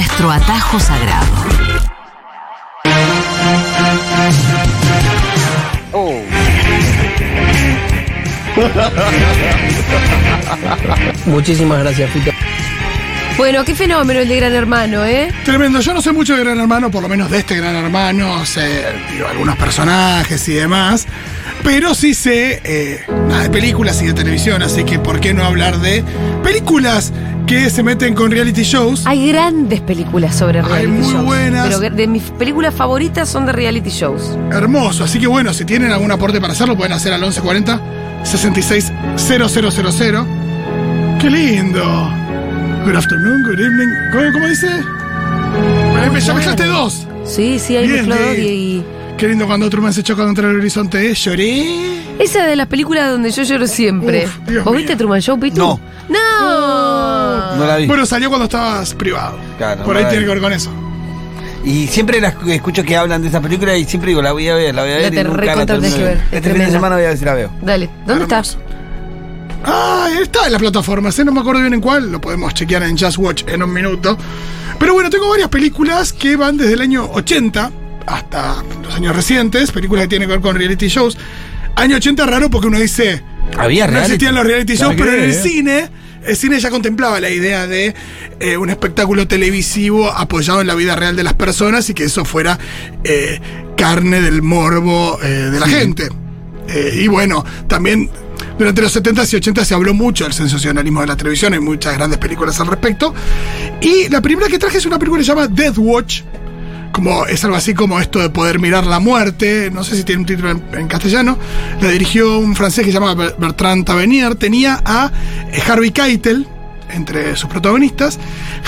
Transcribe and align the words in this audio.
nuestro 0.00 0.30
atajo 0.30 0.80
sagrado. 0.80 1.26
Muchísimas 11.26 11.80
gracias, 11.80 12.10
Fito. 12.12 12.30
Bueno, 13.36 13.62
qué 13.66 13.74
fenómeno 13.74 14.20
el 14.20 14.28
de 14.28 14.36
Gran 14.36 14.54
Hermano, 14.54 15.04
¿eh? 15.04 15.30
Tremendo. 15.44 15.80
Yo 15.80 15.92
no 15.92 16.00
sé 16.00 16.12
mucho 16.12 16.34
de 16.34 16.44
Gran 16.44 16.58
Hermano, 16.58 16.90
por 16.90 17.02
lo 17.02 17.08
menos 17.10 17.30
de 17.30 17.40
este 17.40 17.56
Gran 17.56 17.76
Hermano, 17.76 18.46
sé 18.46 18.86
digo, 19.12 19.28
algunos 19.28 19.58
personajes 19.58 20.48
y 20.48 20.54
demás. 20.54 21.06
Pero 21.62 21.94
sí 21.94 22.14
sé 22.14 22.62
eh, 22.64 23.04
nada 23.28 23.42
de 23.42 23.50
películas 23.50 24.00
y 24.00 24.06
de 24.06 24.14
televisión, 24.14 24.62
así 24.62 24.84
que 24.84 24.98
¿por 24.98 25.20
qué 25.20 25.34
no 25.34 25.44
hablar 25.44 25.78
de 25.78 26.02
películas 26.42 27.12
que 27.46 27.68
se 27.70 27.82
meten 27.82 28.14
con 28.14 28.30
reality 28.30 28.62
shows? 28.62 29.06
Hay 29.06 29.28
grandes 29.28 29.80
películas 29.80 30.34
sobre 30.36 30.60
Hay 30.60 30.66
reality 30.66 30.92
muy 30.92 31.12
shows. 31.12 31.24
buenas. 31.24 31.66
Pero 31.78 31.90
de 31.90 32.06
mis 32.06 32.22
películas 32.22 32.74
favoritas 32.74 33.28
son 33.28 33.46
de 33.46 33.52
reality 33.52 33.90
shows. 33.90 34.38
Hermoso. 34.52 35.04
Así 35.04 35.18
que 35.18 35.26
bueno, 35.26 35.52
si 35.52 35.64
tienen 35.64 35.90
algún 35.92 36.10
aporte 36.12 36.40
para 36.40 36.52
hacerlo, 36.52 36.76
pueden 36.76 36.92
hacer 36.92 37.12
al 37.12 37.20
1140 37.20 37.80
66 38.22 38.92
000. 39.16 39.48
¡Qué 41.20 41.30
lindo! 41.30 42.10
Good 42.84 42.96
afternoon, 42.96 43.42
good 43.42 43.58
evening. 43.60 43.88
¿Cómo, 44.12 44.32
cómo 44.32 44.46
dice? 44.48 44.68
Me 46.12 46.20
ya 46.20 46.32
mezclaste 46.34 46.64
dos. 46.66 47.06
Sí, 47.24 47.58
sí, 47.58 47.76
hay 47.76 47.86
Bien, 47.86 48.06
mezclado 48.08 48.32
de- 48.32 48.38
y... 48.42 48.84
Qué 49.20 49.28
lindo 49.28 49.46
cuando 49.46 49.68
Truman 49.68 49.92
se 49.92 50.02
choca 50.02 50.24
contra 50.24 50.48
el 50.48 50.56
horizonte. 50.56 51.10
¿eh? 51.10 51.14
Lloré. 51.14 52.00
Esa 52.18 52.46
de 52.46 52.56
las 52.56 52.66
películas 52.68 53.10
donde 53.10 53.30
yo 53.30 53.42
lloro 53.42 53.66
siempre. 53.66 54.24
Uf, 54.24 54.38
Dios 54.48 54.64
¿Vos 54.64 54.72
mío. 54.72 54.78
viste 54.78 54.96
Truman 54.96 55.20
Show, 55.20 55.38
Pitu? 55.38 55.58
No. 55.58 55.78
¡No! 56.08 57.56
No 57.56 57.66
la 57.66 57.76
vi. 57.76 57.86
Bueno, 57.86 58.06
salió 58.06 58.28
cuando 58.30 58.44
estabas 58.44 58.94
privado. 58.94 59.36
Claro, 59.58 59.84
Por 59.84 59.94
ahí 59.96 60.04
la 60.04 60.08
tiene 60.08 60.24
vi. 60.24 60.28
que 60.28 60.34
ver 60.34 60.42
con 60.42 60.52
eso. 60.54 60.70
Y 61.64 61.86
siempre 61.88 62.18
las 62.18 62.34
escucho 62.48 62.82
que 62.82 62.96
hablan 62.96 63.20
de 63.20 63.28
esa 63.28 63.42
película 63.42 63.76
y 63.76 63.84
siempre 63.84 64.08
digo, 64.08 64.22
la 64.22 64.32
voy 64.32 64.48
a 64.48 64.54
ver, 64.54 64.74
la 64.74 64.82
voy 64.82 64.92
a 64.92 64.94
ver. 64.96 65.02
La 65.02 65.08
y 65.08 65.10
te 65.10 65.24
nunca 65.24 65.36
la 65.36 65.52
recontra 65.52 65.76
tenés 65.76 65.92
termino 65.92 65.96
que 65.96 66.02
de 66.02 66.08
ver, 66.08 66.16
es 66.16 66.22
Este 66.24 66.30
fin 66.32 66.42
de 66.42 66.50
tremenda. 66.50 66.72
semana 66.72 66.94
voy 66.96 67.04
a 67.04 67.08
ver 67.08 67.18
si 67.18 67.24
la 67.26 67.34
veo. 67.34 67.50
Dale, 67.60 67.90
¿dónde 68.06 68.24
Hermoso. 68.24 68.58
está? 68.58 68.70
Ah, 69.66 70.08
está 70.22 70.46
en 70.46 70.52
la 70.52 70.58
plataforma, 70.58 71.10
¿eh? 71.10 71.24
no 71.24 71.32
me 71.32 71.40
acuerdo 71.40 71.60
bien 71.60 71.74
en 71.74 71.82
cuál, 71.82 72.10
lo 72.10 72.18
podemos 72.22 72.54
chequear 72.54 72.82
en 72.84 72.96
Just 72.96 73.18
Watch 73.18 73.42
en 73.46 73.62
un 73.62 73.70
minuto. 73.74 74.16
Pero 74.78 74.94
bueno, 74.94 75.10
tengo 75.10 75.28
varias 75.28 75.50
películas 75.50 76.14
que 76.14 76.36
van 76.36 76.56
desde 76.56 76.72
el 76.72 76.80
año 76.80 77.10
80 77.12 77.70
hasta 78.06 78.62
los 78.82 78.94
años 78.94 79.14
recientes, 79.14 79.70
películas 79.72 80.04
que 80.04 80.08
tienen 80.08 80.28
que 80.28 80.34
ver 80.34 80.42
con 80.42 80.56
reality 80.56 80.88
shows. 80.88 81.16
Año 81.76 81.96
80 81.96 82.26
raro 82.26 82.50
porque 82.50 82.68
uno 82.68 82.78
dice, 82.78 83.22
Había 83.56 83.86
no 83.86 83.92
reality. 83.92 84.12
existían 84.12 84.34
los 84.34 84.44
reality 84.44 84.74
shows, 84.74 84.94
¿Para 84.96 85.10
pero 85.10 85.22
en 85.22 85.30
el 85.30 85.34
cine, 85.34 85.88
el 86.26 86.36
cine 86.36 86.60
ya 86.60 86.70
contemplaba 86.70 87.20
la 87.20 87.30
idea 87.30 87.66
de 87.66 87.94
eh, 88.40 88.56
un 88.56 88.70
espectáculo 88.70 89.26
televisivo 89.26 90.10
apoyado 90.10 90.60
en 90.60 90.66
la 90.66 90.74
vida 90.74 90.96
real 90.96 91.16
de 91.16 91.24
las 91.24 91.34
personas 91.34 91.88
y 91.90 91.94
que 91.94 92.04
eso 92.04 92.24
fuera 92.24 92.58
eh, 93.04 93.40
carne 93.76 94.20
del 94.20 94.42
morbo 94.42 95.18
eh, 95.22 95.28
de 95.28 95.60
la 95.60 95.68
gente. 95.68 96.08
Y 96.94 97.08
bueno, 97.08 97.44
también 97.66 98.08
durante 98.56 98.82
los 98.82 98.94
70s 98.94 99.32
y 99.32 99.40
80s 99.40 99.64
se 99.64 99.74
habló 99.74 99.92
mucho 99.92 100.24
del 100.24 100.32
sensacionalismo 100.32 101.00
de 101.00 101.08
la 101.08 101.16
televisión, 101.16 101.52
hay 101.52 101.58
muchas 101.60 101.96
grandes 101.96 102.18
películas 102.18 102.60
al 102.60 102.68
respecto. 102.68 103.12
Y 103.80 104.08
la 104.08 104.20
primera 104.20 104.48
que 104.48 104.58
traje 104.58 104.78
es 104.78 104.86
una 104.86 104.98
película 104.98 105.20
que 105.20 105.24
se 105.24 105.30
llama 105.34 105.48
Death 105.48 105.78
Watch. 105.78 106.22
Como, 106.92 107.24
es 107.26 107.44
algo 107.44 107.56
así 107.56 107.72
como 107.72 108.00
esto 108.00 108.18
de 108.18 108.30
poder 108.30 108.58
mirar 108.58 108.84
la 108.86 108.98
muerte, 109.00 109.70
no 109.72 109.84
sé 109.84 109.96
si 109.96 110.02
tiene 110.04 110.20
un 110.20 110.26
título 110.26 110.50
en, 110.50 110.62
en 110.72 110.88
castellano. 110.88 111.38
La 111.80 111.88
dirigió 111.88 112.38
un 112.38 112.56
francés 112.56 112.84
que 112.84 112.90
se 112.90 112.94
llama 112.98 113.14
Ber- 113.14 113.36
Bertrand 113.38 113.84
Tavernier. 113.84 114.34
Tenía 114.34 114.82
a 114.84 115.10
eh, 115.52 115.60
Harvey 115.66 115.92
Keitel 115.92 116.46
entre 116.90 117.36
sus 117.36 117.48
protagonistas. 117.48 118.18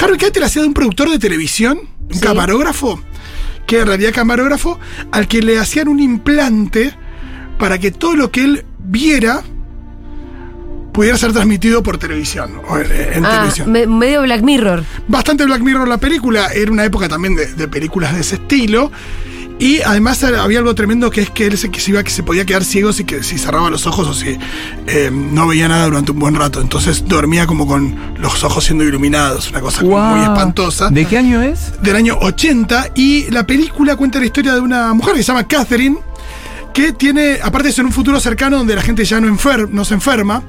Harvey 0.00 0.18
Keitel 0.18 0.44
hacía 0.44 0.62
de 0.62 0.68
un 0.68 0.74
productor 0.74 1.10
de 1.10 1.18
televisión, 1.18 1.80
un 2.08 2.14
Sí. 2.14 2.20
camarógrafo, 2.20 3.02
que 3.66 3.80
en 3.80 3.86
realidad 3.88 4.12
camarógrafo, 4.14 4.78
al 5.10 5.26
que 5.26 5.42
le 5.42 5.58
hacían 5.58 5.88
un 5.88 5.98
implante 6.00 6.94
para 7.58 7.78
que 7.78 7.90
todo 7.90 8.14
lo 8.14 8.30
que 8.30 8.44
él 8.44 8.64
viera 8.78 9.42
pudiera 10.92 11.16
ser 11.16 11.32
transmitido 11.32 11.82
por 11.82 11.98
televisión 11.98 12.60
o 12.68 12.78
en, 12.78 12.90
en 13.14 13.24
Ah, 13.24 13.30
televisión. 13.38 13.72
me- 13.72 13.86
medio 13.86 14.22
Black 14.22 14.42
Mirror. 14.42 14.84
Bastante 15.08 15.44
Black 15.44 15.60
Mirror 15.62 15.88
la 15.88 15.98
película, 15.98 16.48
era 16.54 16.70
una 16.70 16.84
época 16.84 17.08
también 17.08 17.34
de, 17.34 17.46
de 17.54 17.68
películas 17.68 18.14
de 18.14 18.20
ese 18.20 18.34
estilo. 18.36 18.90
Y 19.58 19.80
además 19.82 20.24
había 20.24 20.58
algo 20.58 20.74
tremendo 20.74 21.08
que 21.10 21.20
es 21.20 21.30
que 21.30 21.46
él 21.46 21.56
se, 21.56 21.70
que 21.70 21.78
se 21.78 21.92
iba, 21.92 22.02
que 22.02 22.10
se 22.10 22.24
podía 22.24 22.44
quedar 22.44 22.64
ciego 22.64 22.92
si, 22.92 23.04
que, 23.04 23.22
si 23.22 23.38
cerraba 23.38 23.70
los 23.70 23.86
ojos 23.86 24.08
o 24.08 24.14
si 24.14 24.36
eh, 24.88 25.10
no 25.12 25.46
veía 25.46 25.68
nada 25.68 25.84
durante 25.84 26.10
un 26.10 26.18
buen 26.18 26.34
rato. 26.34 26.60
Entonces 26.60 27.04
dormía 27.06 27.46
como 27.46 27.64
con 27.66 27.96
los 28.18 28.42
ojos 28.42 28.64
siendo 28.64 28.82
iluminados, 28.82 29.50
una 29.50 29.60
cosa 29.60 29.82
muy 29.84 30.20
espantosa. 30.22 30.90
¿De 30.90 31.04
qué 31.04 31.16
año 31.18 31.40
es? 31.42 31.80
del 31.80 31.94
año 31.94 32.18
80 32.20 32.88
y 32.96 33.30
la 33.30 33.46
película 33.46 33.94
cuenta 33.94 34.18
la 34.18 34.26
historia 34.26 34.52
de 34.54 34.60
una 34.60 34.92
mujer 34.94 35.14
que 35.14 35.22
se 35.22 35.28
llama 35.28 35.46
Catherine 35.46 35.96
que 36.74 36.92
tiene, 36.92 37.38
aparte 37.40 37.68
es 37.68 37.78
en 37.78 37.86
un 37.86 37.92
futuro 37.92 38.18
cercano 38.18 38.56
donde 38.56 38.74
la 38.74 38.82
gente 38.82 39.04
ya 39.04 39.20
no, 39.20 39.28
enfer- 39.28 39.68
no 39.68 39.84
se 39.84 39.94
enferma 39.94 40.42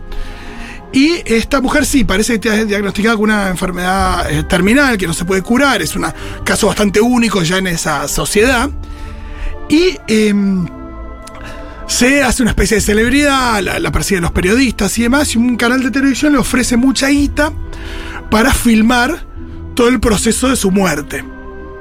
y 0.94 1.22
esta 1.26 1.59
mujer 1.59 1.86
sí, 1.86 2.04
parece 2.04 2.40
que 2.40 2.50
está 2.50 2.66
diagnosticada 2.66 3.16
con 3.16 3.24
una 3.26 3.50
enfermedad 3.50 4.31
eh, 4.31 4.44
terminal 4.44 4.98
que 4.98 5.08
no 5.08 5.14
se 5.14 5.26
puede 5.26 5.42
curar, 5.42 5.81
es 5.81 5.96
un 5.96 6.06
caso 6.44 6.68
bastante 6.68 7.02
único 7.02 7.42
ya 7.44 7.58
en 7.58 7.68
esa 7.68 8.08
sociedad 8.08 8.70
y 9.70 9.98
em, 10.08 10.68
se 11.88 12.24
hace 12.24 12.42
una 12.44 12.52
especie 12.52 12.76
de 12.76 12.82
celebridad, 12.82 13.62
la, 13.62 13.80
la 13.80 13.92
persiguen 13.92 14.24
los 14.24 14.32
periodistas 14.32 14.98
y 15.00 15.03
demás 15.03 15.34
y 15.36 15.38
un 15.38 15.58
canal 15.58 15.82
de 15.84 15.92
televisión 15.92 16.32
le 16.34 16.38
ofrece 16.40 16.78
mucha 16.78 17.08
guita 17.08 17.52
para 18.30 18.53
filmar 18.53 19.26
todo 19.76 19.90
el 19.90 20.00
proceso 20.00 20.50
de 20.50 20.56
su 20.56 20.72
muerte 20.72 21.24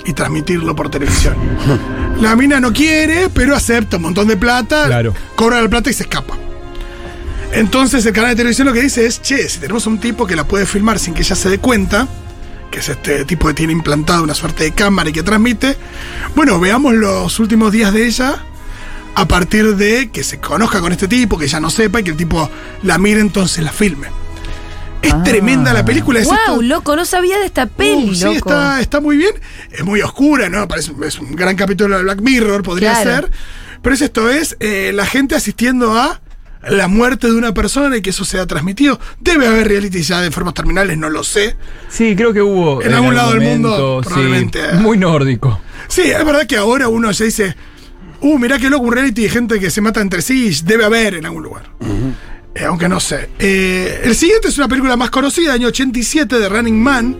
y 0.04 0.12
transmitirlo 0.14 0.74
por 0.74 0.90
televisión. 0.90 1.34
La 2.20 2.34
mina 2.36 2.60
no 2.60 2.72
quiere, 2.72 3.28
pero 3.30 3.54
acepta 3.56 3.96
un 3.96 4.02
montón 4.04 4.28
de 4.28 4.36
plata, 4.36 4.86
Claro. 4.86 5.14
cobra 5.34 5.60
la 5.62 5.68
plata 5.68 5.90
y 5.90 5.92
se 5.92 6.02
escapa. 6.04 6.34
Entonces 7.52 8.04
el 8.06 8.12
canal 8.12 8.30
de 8.30 8.36
televisión 8.36 8.66
lo 8.66 8.72
que 8.72 8.80
dice 8.82 9.04
es, 9.06 9.20
che, 9.20 9.48
si 9.48 9.58
tenemos 9.58 9.86
un 9.86 9.98
tipo 9.98 10.26
que 10.26 10.36
la 10.36 10.44
puede 10.44 10.64
filmar 10.66 10.98
sin 10.98 11.12
que 11.14 11.20
ella 11.22 11.36
se 11.36 11.50
dé 11.50 11.58
cuenta, 11.58 12.08
que 12.70 12.78
es 12.78 12.88
este 12.88 13.24
tipo 13.26 13.46
que 13.48 13.54
tiene 13.54 13.72
implantado 13.74 14.22
una 14.22 14.34
suerte 14.34 14.64
de 14.64 14.72
cámara 14.72 15.10
y 15.10 15.12
que 15.12 15.22
transmite, 15.22 15.76
bueno, 16.34 16.58
veamos 16.58 16.94
los 16.94 17.38
últimos 17.40 17.70
días 17.70 17.92
de 17.92 18.06
ella 18.06 18.42
a 19.14 19.28
partir 19.28 19.76
de 19.76 20.10
que 20.10 20.24
se 20.24 20.40
conozca 20.40 20.80
con 20.80 20.92
este 20.92 21.06
tipo, 21.08 21.36
que 21.38 21.44
ella 21.44 21.60
no 21.60 21.68
sepa 21.68 22.00
y 22.00 22.04
que 22.04 22.10
el 22.12 22.16
tipo 22.16 22.48
la 22.82 22.96
mire 22.96 23.20
entonces 23.20 23.62
la 23.62 23.72
filme. 23.72 24.08
Es 25.02 25.12
Ah. 25.12 25.22
tremenda 25.22 25.74
la 25.74 25.84
película, 25.84 26.20
es 26.20 26.28
esto- 26.28 26.52
Wow, 26.54 26.62
loco, 26.62 26.96
no 26.96 27.04
sabía 27.04 27.38
de 27.38 27.44
esta 27.44 27.66
peli, 27.66 28.08
Uh, 28.10 28.14
sí, 28.14 28.24
loco. 28.24 28.36
está, 28.36 28.80
está 28.80 29.00
muy 29.00 29.18
bien. 29.18 29.34
Es 29.70 29.84
muy 29.84 30.00
oscura, 30.00 30.48
¿no? 30.48 30.66
Parece, 30.68 30.92
es 31.04 31.18
un 31.18 31.34
gran 31.36 31.56
capítulo 31.56 31.96
de 31.98 32.04
Black 32.04 32.22
Mirror, 32.22 32.62
podría 32.62 32.92
Claro. 33.02 33.26
ser. 33.26 33.30
Pero 33.82 33.94
es 33.96 34.00
esto, 34.00 34.30
es 34.30 34.56
eh, 34.60 34.92
la 34.94 35.04
gente 35.04 35.34
asistiendo 35.34 35.98
a 35.98 36.20
la 36.68 36.88
muerte 36.88 37.26
de 37.26 37.34
una 37.34 37.52
persona 37.52 37.96
y 37.96 38.02
que 38.02 38.10
eso 38.10 38.24
sea 38.24 38.46
transmitido. 38.46 38.98
Debe 39.20 39.46
haber 39.46 39.68
reality 39.68 40.02
ya 40.02 40.20
de 40.20 40.26
enfermos 40.26 40.54
terminales, 40.54 40.96
no 40.96 41.10
lo 41.10 41.24
sé. 41.24 41.56
Sí, 41.88 42.14
creo 42.16 42.32
que 42.32 42.42
hubo. 42.42 42.82
En 42.82 42.94
algún 42.94 43.14
lado 43.14 43.32
del 43.32 43.40
mundo, 43.40 44.00
sí, 44.02 44.08
probablemente. 44.08 44.72
muy 44.74 44.98
nórdico. 44.98 45.60
Sí, 45.88 46.02
es 46.02 46.24
verdad 46.24 46.46
que 46.46 46.56
ahora 46.56 46.88
uno 46.88 47.10
ya 47.10 47.24
dice, 47.24 47.56
uh, 48.20 48.38
mirá 48.38 48.58
qué 48.58 48.70
loco 48.70 48.84
un 48.84 48.92
reality 48.92 49.22
de 49.22 49.28
gente 49.28 49.60
que 49.60 49.70
se 49.70 49.80
mata 49.80 50.00
entre 50.00 50.22
sí, 50.22 50.54
debe 50.64 50.84
haber 50.84 51.14
en 51.14 51.26
algún 51.26 51.42
lugar. 51.42 51.64
Eh, 52.54 52.64
aunque 52.64 52.88
no 52.88 53.00
sé. 53.00 53.30
Eh, 53.38 54.02
el 54.04 54.14
siguiente 54.14 54.48
es 54.48 54.58
una 54.58 54.68
película 54.68 54.96
más 54.96 55.10
conocida, 55.10 55.54
año 55.54 55.68
87, 55.68 56.38
de 56.38 56.48
Running 56.48 56.80
Man. 56.80 57.16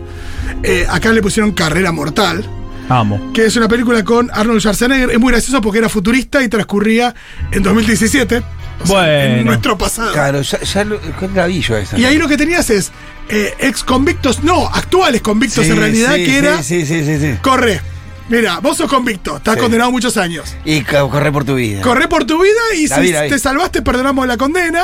Eh, 0.61 0.85
acá 0.89 1.11
le 1.11 1.21
pusieron 1.21 1.51
Carrera 1.51 1.91
Mortal. 1.91 2.43
Amo. 2.89 3.31
que 3.33 3.45
es 3.45 3.55
una 3.55 3.69
película 3.69 4.03
con 4.03 4.29
Arnold 4.33 4.59
Schwarzenegger. 4.59 5.11
Es 5.11 5.19
muy 5.19 5.31
gracioso 5.31 5.61
porque 5.61 5.79
era 5.79 5.87
futurista 5.87 6.43
y 6.43 6.49
transcurría 6.49 7.15
en 7.51 7.63
2017. 7.63 8.43
O 8.81 8.85
sea, 8.87 8.95
Bueno. 8.95 9.35
en 9.39 9.45
nuestro 9.45 9.77
pasado. 9.77 10.11
Claro, 10.13 10.41
ya, 10.41 10.59
ya 10.61 10.83
lo, 10.83 10.99
¿cuál 10.99 11.31
la 11.35 11.47
vi 11.47 11.61
yo 11.61 11.77
esa? 11.77 11.97
Y 11.97 12.05
ahí 12.05 12.17
lo 12.17 12.27
que 12.27 12.37
tenías 12.37 12.69
es 12.69 12.91
eh, 13.29 13.53
ex 13.59 13.83
convictos, 13.83 14.43
no, 14.43 14.67
actuales 14.67 15.21
convictos 15.21 15.65
Sí, 15.65 15.71
en 15.71 15.77
realidad, 15.77 16.15
sí, 16.15 16.25
que 16.25 16.37
era. 16.37 16.63
Sí, 16.63 16.85
sí, 16.85 17.05
sí, 17.05 17.19
sí. 17.19 17.37
Corre. 17.41 17.81
Mira, 18.29 18.59
vos 18.59 18.77
sos 18.77 18.89
convicto, 18.89 19.37
estás 19.37 19.55
Sí. 19.55 19.59
condenado 19.61 19.91
muchos 19.91 20.15
años. 20.17 20.55
Y 20.63 20.81
co- 20.81 21.09
corre 21.09 21.31
por 21.31 21.43
tu 21.43 21.55
vida. 21.55 21.81
Corre 21.81 22.07
por 22.07 22.23
tu 22.25 22.41
vida 22.41 22.51
y 22.75 22.87
La 22.87 22.95
si 23.01 23.11
te 23.11 23.37
salvaste, 23.37 23.81
perdonamos 23.81 24.25
la 24.27 24.37
condena. 24.37 24.83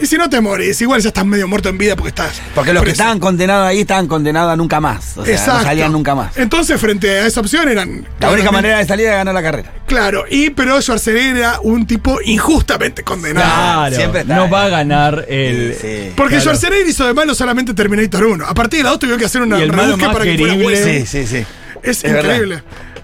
Y 0.00 0.06
si 0.06 0.16
no 0.18 0.28
te 0.28 0.40
morís, 0.40 0.80
igual 0.82 1.00
ya 1.00 1.08
estás 1.08 1.24
medio 1.24 1.48
muerto 1.48 1.70
en 1.70 1.78
vida 1.78 1.96
porque 1.96 2.10
estás. 2.10 2.40
Porque 2.54 2.72
los 2.72 2.82
que 2.84 2.90
estaban 2.90 3.18
condenados 3.20 3.66
ahí 3.66 3.80
estaban 3.80 4.06
condenados 4.06 4.52
a 4.52 4.56
nunca 4.56 4.80
más. 4.80 5.16
O 5.16 5.24
sea, 5.24 5.34
Exacto. 5.34 5.58
no 5.60 5.64
salían 5.64 5.92
nunca 5.92 6.14
más. 6.14 6.36
Entonces, 6.36 6.78
frente 6.80 7.08
a 7.10 7.26
esa 7.26 7.40
opción 7.40 7.68
eran. 7.68 8.06
La 8.20 8.30
única 8.30 8.50
manera 8.52 8.78
de 8.78 8.84
salir 8.86 9.06
era 9.06 9.16
ganar 9.16 9.34
la 9.34 9.42
carrera. 9.42 9.72
Claro, 9.86 10.24
y 10.30 10.50
pero 10.50 10.80
Schwarzenegger 10.80 11.36
era 11.38 11.60
un 11.62 11.86
tipo 11.86 12.18
injustamente 12.24 13.02
condenado. 13.02 13.44
Claro. 13.46 13.96
siempre 13.96 14.20
está 14.22 14.36
no 14.36 14.50
va 14.50 14.64
a 14.64 14.68
ganar 14.68 15.24
el. 15.28 15.74
Sí. 15.80 16.12
Porque 16.16 16.36
Claro. 16.36 16.42
Schwarzenegger 16.42 16.88
hizo 16.88 17.06
de 17.06 17.14
malo 17.14 17.34
solamente 17.34 17.72
Terminator 17.74 18.24
1. 18.24 18.44
A 18.46 18.54
partir 18.54 18.80
de 18.80 18.84
la 18.84 18.90
2 18.90 18.98
tuvieron 18.98 19.18
que 19.18 19.26
hacer 19.26 19.42
una 19.42 19.58
Y 19.58 19.62
el 19.62 19.70
malo 19.70 19.82
rebusque 19.96 20.04
más 20.06 20.12
para 20.12 20.24
que 20.24 20.38
fuera 20.38 20.54
bueno. 20.54 20.84
Sí, 20.84 21.06
sí, 21.06 21.26
sí. 21.26 21.44
Es, 21.84 22.04
Es 22.04 22.10
increíble 22.10 22.62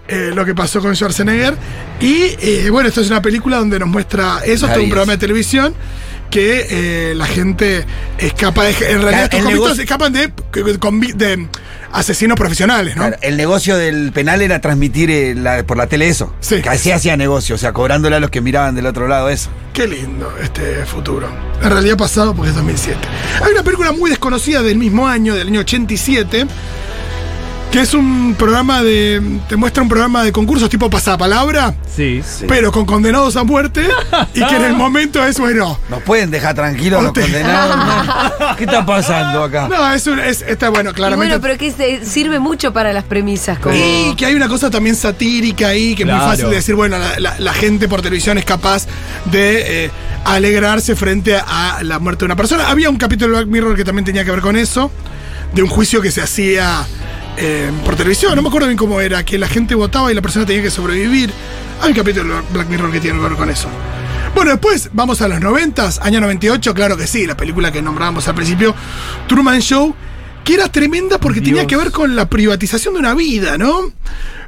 eh, 0.08 0.32
lo 0.34 0.44
que 0.44 0.54
pasó 0.54 0.80
con 0.80 0.94
Schwarzenegger. 0.96 1.54
Y 2.00 2.34
eh, 2.40 2.68
bueno, 2.70 2.88
esto 2.88 3.00
es 3.00 3.08
una 3.10 3.22
película 3.22 3.58
donde 3.58 3.78
nos 3.78 3.88
muestra 3.88 4.40
eso, 4.44 4.66
es 4.66 4.72
todo 4.72 4.82
un 4.82 4.88
programa 4.90 5.12
de 5.12 5.18
televisión 5.18 5.74
que 6.30 6.66
eh, 7.10 7.14
la 7.14 7.26
gente 7.26 7.84
escapa 8.18 8.64
de. 8.64 8.70
En 8.70 9.02
realidad, 9.02 9.24
estos 9.24 9.40
convictos 9.40 9.76
negocio- 9.78 9.82
escapan 9.82 10.12
de, 10.12 11.48
asesinos 11.92 12.36
profesionales, 12.36 12.94
¿no? 12.96 13.02
Claro, 13.02 13.16
el 13.20 13.36
negocio 13.36 13.76
del 13.76 14.12
penal 14.12 14.40
era 14.40 14.60
transmitir 14.60 15.10
eh, 15.10 15.34
la- 15.34 15.64
por 15.64 15.76
la 15.76 15.88
tele 15.88 16.08
eso. 16.08 16.32
Sí. 16.40 16.62
Que 16.62 16.68
así 16.68 16.92
hacía 16.92 17.16
negocio, 17.16 17.56
o 17.56 17.58
sea, 17.58 17.72
cobrándole 17.72 18.16
a 18.16 18.20
los 18.20 18.30
que 18.30 18.40
miraban 18.40 18.74
del 18.76 18.86
otro 18.86 19.08
lado 19.08 19.28
eso. 19.28 19.50
Qué 19.72 19.86
lindo 19.88 20.32
este 20.42 20.84
futuro. 20.86 21.28
En 21.62 21.70
realidad 21.70 21.96
pasado 21.96 22.32
porque 22.34 22.50
es 22.50 22.56
2007. 22.56 22.98
Hay 23.44 23.52
una 23.52 23.62
película 23.64 23.90
muy 23.92 24.08
desconocida 24.10 24.62
del 24.62 24.78
mismo 24.78 25.06
año, 25.08 25.34
del 25.34 25.48
año 25.48 25.60
87, 25.60 26.46
que 27.70 27.80
es 27.80 27.94
un 27.94 28.34
programa 28.36 28.82
de. 28.82 29.22
Te 29.48 29.54
muestra 29.56 29.82
un 29.82 29.88
programa 29.88 30.24
de 30.24 30.32
concursos 30.32 30.68
tipo 30.68 30.90
pasapalabra, 30.90 31.74
Sí. 31.94 32.20
pero 32.48 32.72
con 32.72 32.84
condenados 32.84 33.36
a 33.36 33.44
muerte, 33.44 33.86
y 34.34 34.44
que 34.44 34.56
en 34.56 34.64
el 34.64 34.72
momento 34.74 35.24
es, 35.24 35.38
bueno. 35.38 35.78
Nos 35.88 36.02
pueden 36.02 36.30
dejar 36.32 36.54
tranquilos 36.56 37.00
los 37.02 37.12
condenados. 37.12 37.76
¿no? 37.76 38.56
¿Qué 38.56 38.64
está 38.64 38.84
pasando 38.84 39.44
acá? 39.44 39.68
No, 39.68 39.92
es 39.94 40.04
un. 40.08 40.18
Es, 40.18 40.42
está 40.42 40.68
bueno, 40.70 40.90
Y 40.90 40.94
claramente. 40.94 41.38
bueno, 41.38 41.40
pero 41.42 41.56
que 41.58 41.70
se- 41.70 42.04
sirve 42.04 42.40
mucho 42.40 42.72
para 42.72 42.92
las 42.92 43.04
premisas. 43.04 43.58
Como... 43.60 43.74
Y 43.76 44.14
que 44.16 44.26
hay 44.26 44.34
una 44.34 44.48
cosa 44.48 44.68
también 44.68 44.96
satírica 44.96 45.68
ahí, 45.68 45.94
que 45.94 46.02
es 46.02 46.08
muy 46.08 46.18
fácil 46.18 46.50
de 46.50 46.56
decir, 46.56 46.74
bueno, 46.74 46.98
la, 46.98 47.20
la- 47.20 47.38
la 47.38 47.52
gente 47.54 47.86
por 47.88 48.02
televisión 48.02 48.36
es 48.36 48.44
capaz 48.44 48.86
de 49.26 49.84
eh, 49.86 49.90
alegrarse 50.24 50.96
frente 50.96 51.36
a 51.36 51.78
la 51.82 52.00
muerte 52.00 52.20
de 52.20 52.24
una 52.26 52.36
persona. 52.36 52.68
Había 52.68 52.90
un 52.90 52.96
capítulo 52.96 53.36
de 53.36 53.44
Black 53.44 53.52
Mirror 53.52 53.76
que 53.76 53.84
también 53.84 54.04
tenía 54.04 54.24
que 54.24 54.32
ver 54.32 54.40
con 54.40 54.56
eso, 54.56 54.90
de 55.54 55.62
un 55.62 55.68
juicio 55.68 56.02
que 56.02 56.10
se 56.10 56.20
hacía 56.20 56.84
eh, 57.40 57.70
por 57.84 57.96
televisión, 57.96 58.34
no 58.36 58.42
me 58.42 58.48
acuerdo 58.48 58.68
bien 58.68 58.76
cómo 58.76 59.00
era, 59.00 59.24
que 59.24 59.38
la 59.38 59.48
gente 59.48 59.74
votaba 59.74 60.10
y 60.12 60.14
la 60.14 60.22
persona 60.22 60.46
tenía 60.46 60.62
que 60.62 60.70
sobrevivir. 60.70 61.32
Hay 61.80 61.90
un 61.90 61.96
capítulo 61.96 62.36
de 62.36 62.42
Black 62.52 62.68
Mirror 62.68 62.92
que 62.92 63.00
tiene 63.00 63.18
que 63.18 63.24
ver 63.28 63.36
con 63.36 63.48
eso. 63.50 63.68
Bueno, 64.34 64.52
después 64.52 64.90
vamos 64.92 65.22
a 65.22 65.28
los 65.28 65.40
90, 65.40 65.90
año 66.02 66.20
98, 66.20 66.74
claro 66.74 66.96
que 66.96 67.06
sí, 67.06 67.26
la 67.26 67.36
película 67.36 67.72
que 67.72 67.82
nombrábamos 67.82 68.28
al 68.28 68.34
principio, 68.34 68.74
Truman 69.26 69.60
Show, 69.60 69.94
que 70.44 70.54
era 70.54 70.68
tremenda 70.70 71.18
porque 71.18 71.40
tenía 71.40 71.66
que 71.66 71.76
ver 71.76 71.90
con 71.90 72.14
la 72.14 72.28
privatización 72.28 72.94
de 72.94 73.00
una 73.00 73.14
vida, 73.14 73.58
¿no? 73.58 73.92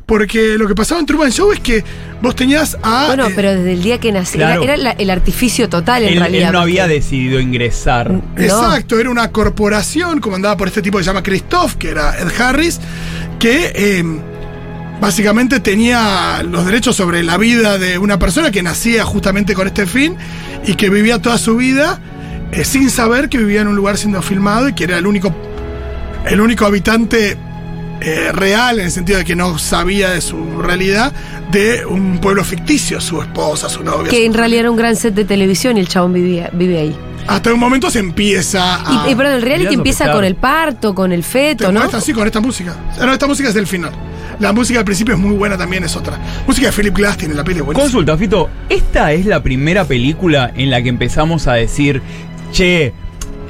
Porque 0.07 0.57
lo 0.59 0.67
que 0.69 0.75
pasaba 0.75 1.01
en 1.01 1.07
Truman 1.07 1.31
Show 1.31 1.53
es 1.53 1.61
que 1.61 1.85
vos 2.21 2.35
tenías 2.37 2.77
a... 2.83 3.07
Bueno, 3.07 3.29
eh, 3.29 3.33
pero 3.35 3.55
desde 3.55 3.73
el 3.73 3.83
día 3.83 3.99
que 3.99 4.13
nací, 4.13 4.37
era- 4.37 4.49
Claro. 4.49 4.63
era, 4.65 4.77
la- 4.77 4.91
el 4.93 5.11
artificio 5.11 5.69
total 5.69 6.03
en 6.03 6.15
Él, 6.15 6.19
realidad. 6.19 6.49
él 6.49 6.53
no 6.53 6.61
había 6.61 6.83
porque- 6.83 6.95
decidido 6.95 7.41
ingresar. 7.41 8.11
No. 8.11 8.23
Exacto, 8.37 8.99
era 8.99 9.09
una 9.11 9.31
corporación 9.31 10.21
comandada 10.21 10.57
por 10.57 10.69
este 10.69 10.83
tipo 10.83 10.99
que 10.99 11.05
se 11.05 11.09
llama 11.11 11.23
Christoph, 11.23 11.75
que 11.77 11.91
era 11.91 12.19
Ed 12.19 12.29
Harris, 12.41 12.81
que 13.39 13.73
eh, 13.75 14.05
básicamente 15.01 15.61
tenía 15.61 16.43
los 16.49 16.67
derechos 16.67 16.97
sobre 16.97 17.23
la 17.23 17.37
vida 17.39 17.79
de 17.79 17.97
una 17.99 18.19
persona 18.19 18.51
que 18.51 18.63
nacía 18.63 19.05
justamente 19.05 19.55
con 19.55 19.67
este 19.67 19.87
fin 19.87 20.17
y 20.67 20.75
que 20.75 20.91
vivía 20.91 21.21
toda 21.23 21.39
su 21.39 21.57
vida 21.57 22.01
eh, 22.53 22.65
sin 22.65 22.91
saber 22.91 23.29
que 23.29 23.39
vivía 23.39 23.63
en 23.63 23.69
un 23.69 23.77
lugar 23.77 23.97
siendo 23.97 24.21
filmado 24.23 24.69
y 24.69 24.75
que 24.75 24.85
era 24.85 24.99
el 24.99 25.07
único, 25.07 25.35
el 26.27 26.41
único 26.41 26.67
habitante 26.67 27.37
eh, 28.05 28.33
real, 28.33 28.79
en 28.79 28.87
el 28.87 28.91
sentido 28.91 29.19
de 29.19 29.25
que 29.25 29.37
no 29.37 29.59
sabía 29.59 30.11
de 30.11 30.21
su 30.21 30.61
realidad, 30.61 31.13
de 31.51 31.85
un 31.87 32.19
pueblo 32.19 32.45
ficticio, 32.45 33.01
su 33.01 33.21
esposa, 33.23 33.69
su 33.69 33.83
novia. 33.83 34.11
Que 34.11 34.17
su- 34.19 34.23
en 34.27 34.35
realidad 34.35 34.61
era 34.61 34.71
un 34.71 34.77
gran 34.77 34.97
set 34.97 35.15
de 35.15 35.25
televisión 35.25 35.77
y 35.77 35.81
el 35.81 35.89
chabón 35.89 36.13
vivía, 36.13 36.51
vive 36.53 36.79
ahí. 36.79 36.97
Hasta 37.27 37.53
un 37.55 37.61
momento 37.61 37.89
se 37.91 38.01
empieza 38.01 38.81
a... 39.05 39.07
Y, 39.09 39.13
y 39.13 39.15
perdón, 39.15 39.35
el 39.35 39.43
reality 39.43 39.75
empieza 39.75 40.11
con 40.13 40.25
el 40.25 40.35
parto, 40.35 40.95
con 40.95 41.13
el 41.13 41.23
feto, 41.23 41.71
¿no? 41.71 41.79
muestra 41.81 42.01
así 42.01 42.13
con 42.13 42.27
esta 42.27 42.41
música. 42.41 42.75
Ah, 42.99 43.07
No, 43.07 43.13
esta 43.13 43.27
música 43.29 43.49
es 43.49 43.55
del 43.55 43.67
final. 43.69 43.93
La 44.41 44.53
música 44.53 44.81
al 44.81 44.85
principio 44.85 45.15
es 45.15 45.21
muy 45.21 45.37
buena 45.37 45.57
también, 45.57 45.85
es 45.85 45.95
otra. 45.95 46.19
Música 46.49 46.67
de 46.69 46.73
Philip 46.73 46.97
Glass 46.97 47.17
tiene 47.19 47.35
la 47.35 47.45
peli 47.45 47.61
buenísima. 47.61 47.85
Consulta, 47.85 48.17
Fito, 48.17 48.51
¿esta 48.69 49.13
es 49.13 49.25
la 49.27 49.41
primera 49.41 49.85
película 49.85 50.51
en 50.57 50.71
la 50.71 50.83
que 50.83 50.89
empezamos 50.89 51.47
a 51.47 51.53
decir, 51.55 52.03
che, 52.51 52.93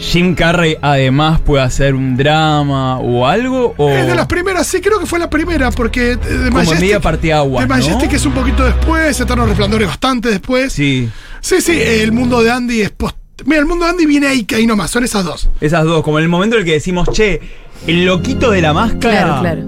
Jim 0.03 0.35
Carrey 0.35 0.77
además 0.83 1.41
puede 1.41 1.63
hacer 1.63 1.95
un 1.95 2.17
drama 2.17 2.99
o 2.99 3.25
algo? 3.25 3.73
O... 3.77 3.89
Es 3.89 4.07
de 4.07 4.17
las 4.17 4.27
primeras, 4.27 4.67
sí, 4.67 4.81
creo 4.81 4.99
que 4.99 5.07
fue 5.07 5.21
la 5.21 5.31
primera, 5.31 5.71
porque 5.71 6.17
de 6.17 6.51
Como 6.51 6.73
en 6.73 6.81
media 6.81 7.01
parteaguas, 7.01 7.65
The 7.65 7.69
Majestic 7.69 8.11
¿no? 8.11 8.17
es 8.17 8.27
un 8.27 8.33
poquito 8.33 8.65
después, 8.65 9.19
Eterno 9.21 9.47
Resplandor 9.47 9.81
es 9.83 9.89
bastante 9.89 10.29
después. 10.29 10.73
Sí, 10.73 11.09
sí, 11.41 11.61
sí, 11.61 11.81
el 11.81 12.11
mundo 12.11 12.43
de 12.43 12.51
Andy 12.51 12.83
es 12.83 12.91
post. 12.91 13.17
Mira, 13.47 13.61
el 13.61 13.67
mundo 13.67 13.85
de 13.85 13.93
Andy 13.93 14.07
viene 14.07 14.27
ahí, 14.27 14.45
ahí 14.55 14.67
nomás, 14.67 14.91
son 14.91 15.05
esas 15.05 15.25
dos. 15.25 15.49
esas 15.61 15.85
dos, 15.85 16.03
como 16.03 16.19
en 16.19 16.25
el 16.25 16.29
momento 16.29 16.57
en 16.57 16.61
el 16.63 16.67
que 16.67 16.73
decimos, 16.73 17.09
che, 17.13 17.41
el 17.87 18.05
loquito 18.05 18.51
de 18.51 18.61
la 18.61 18.73
máscara. 18.73 19.41
Claro, 19.41 19.41
claro. 19.41 19.63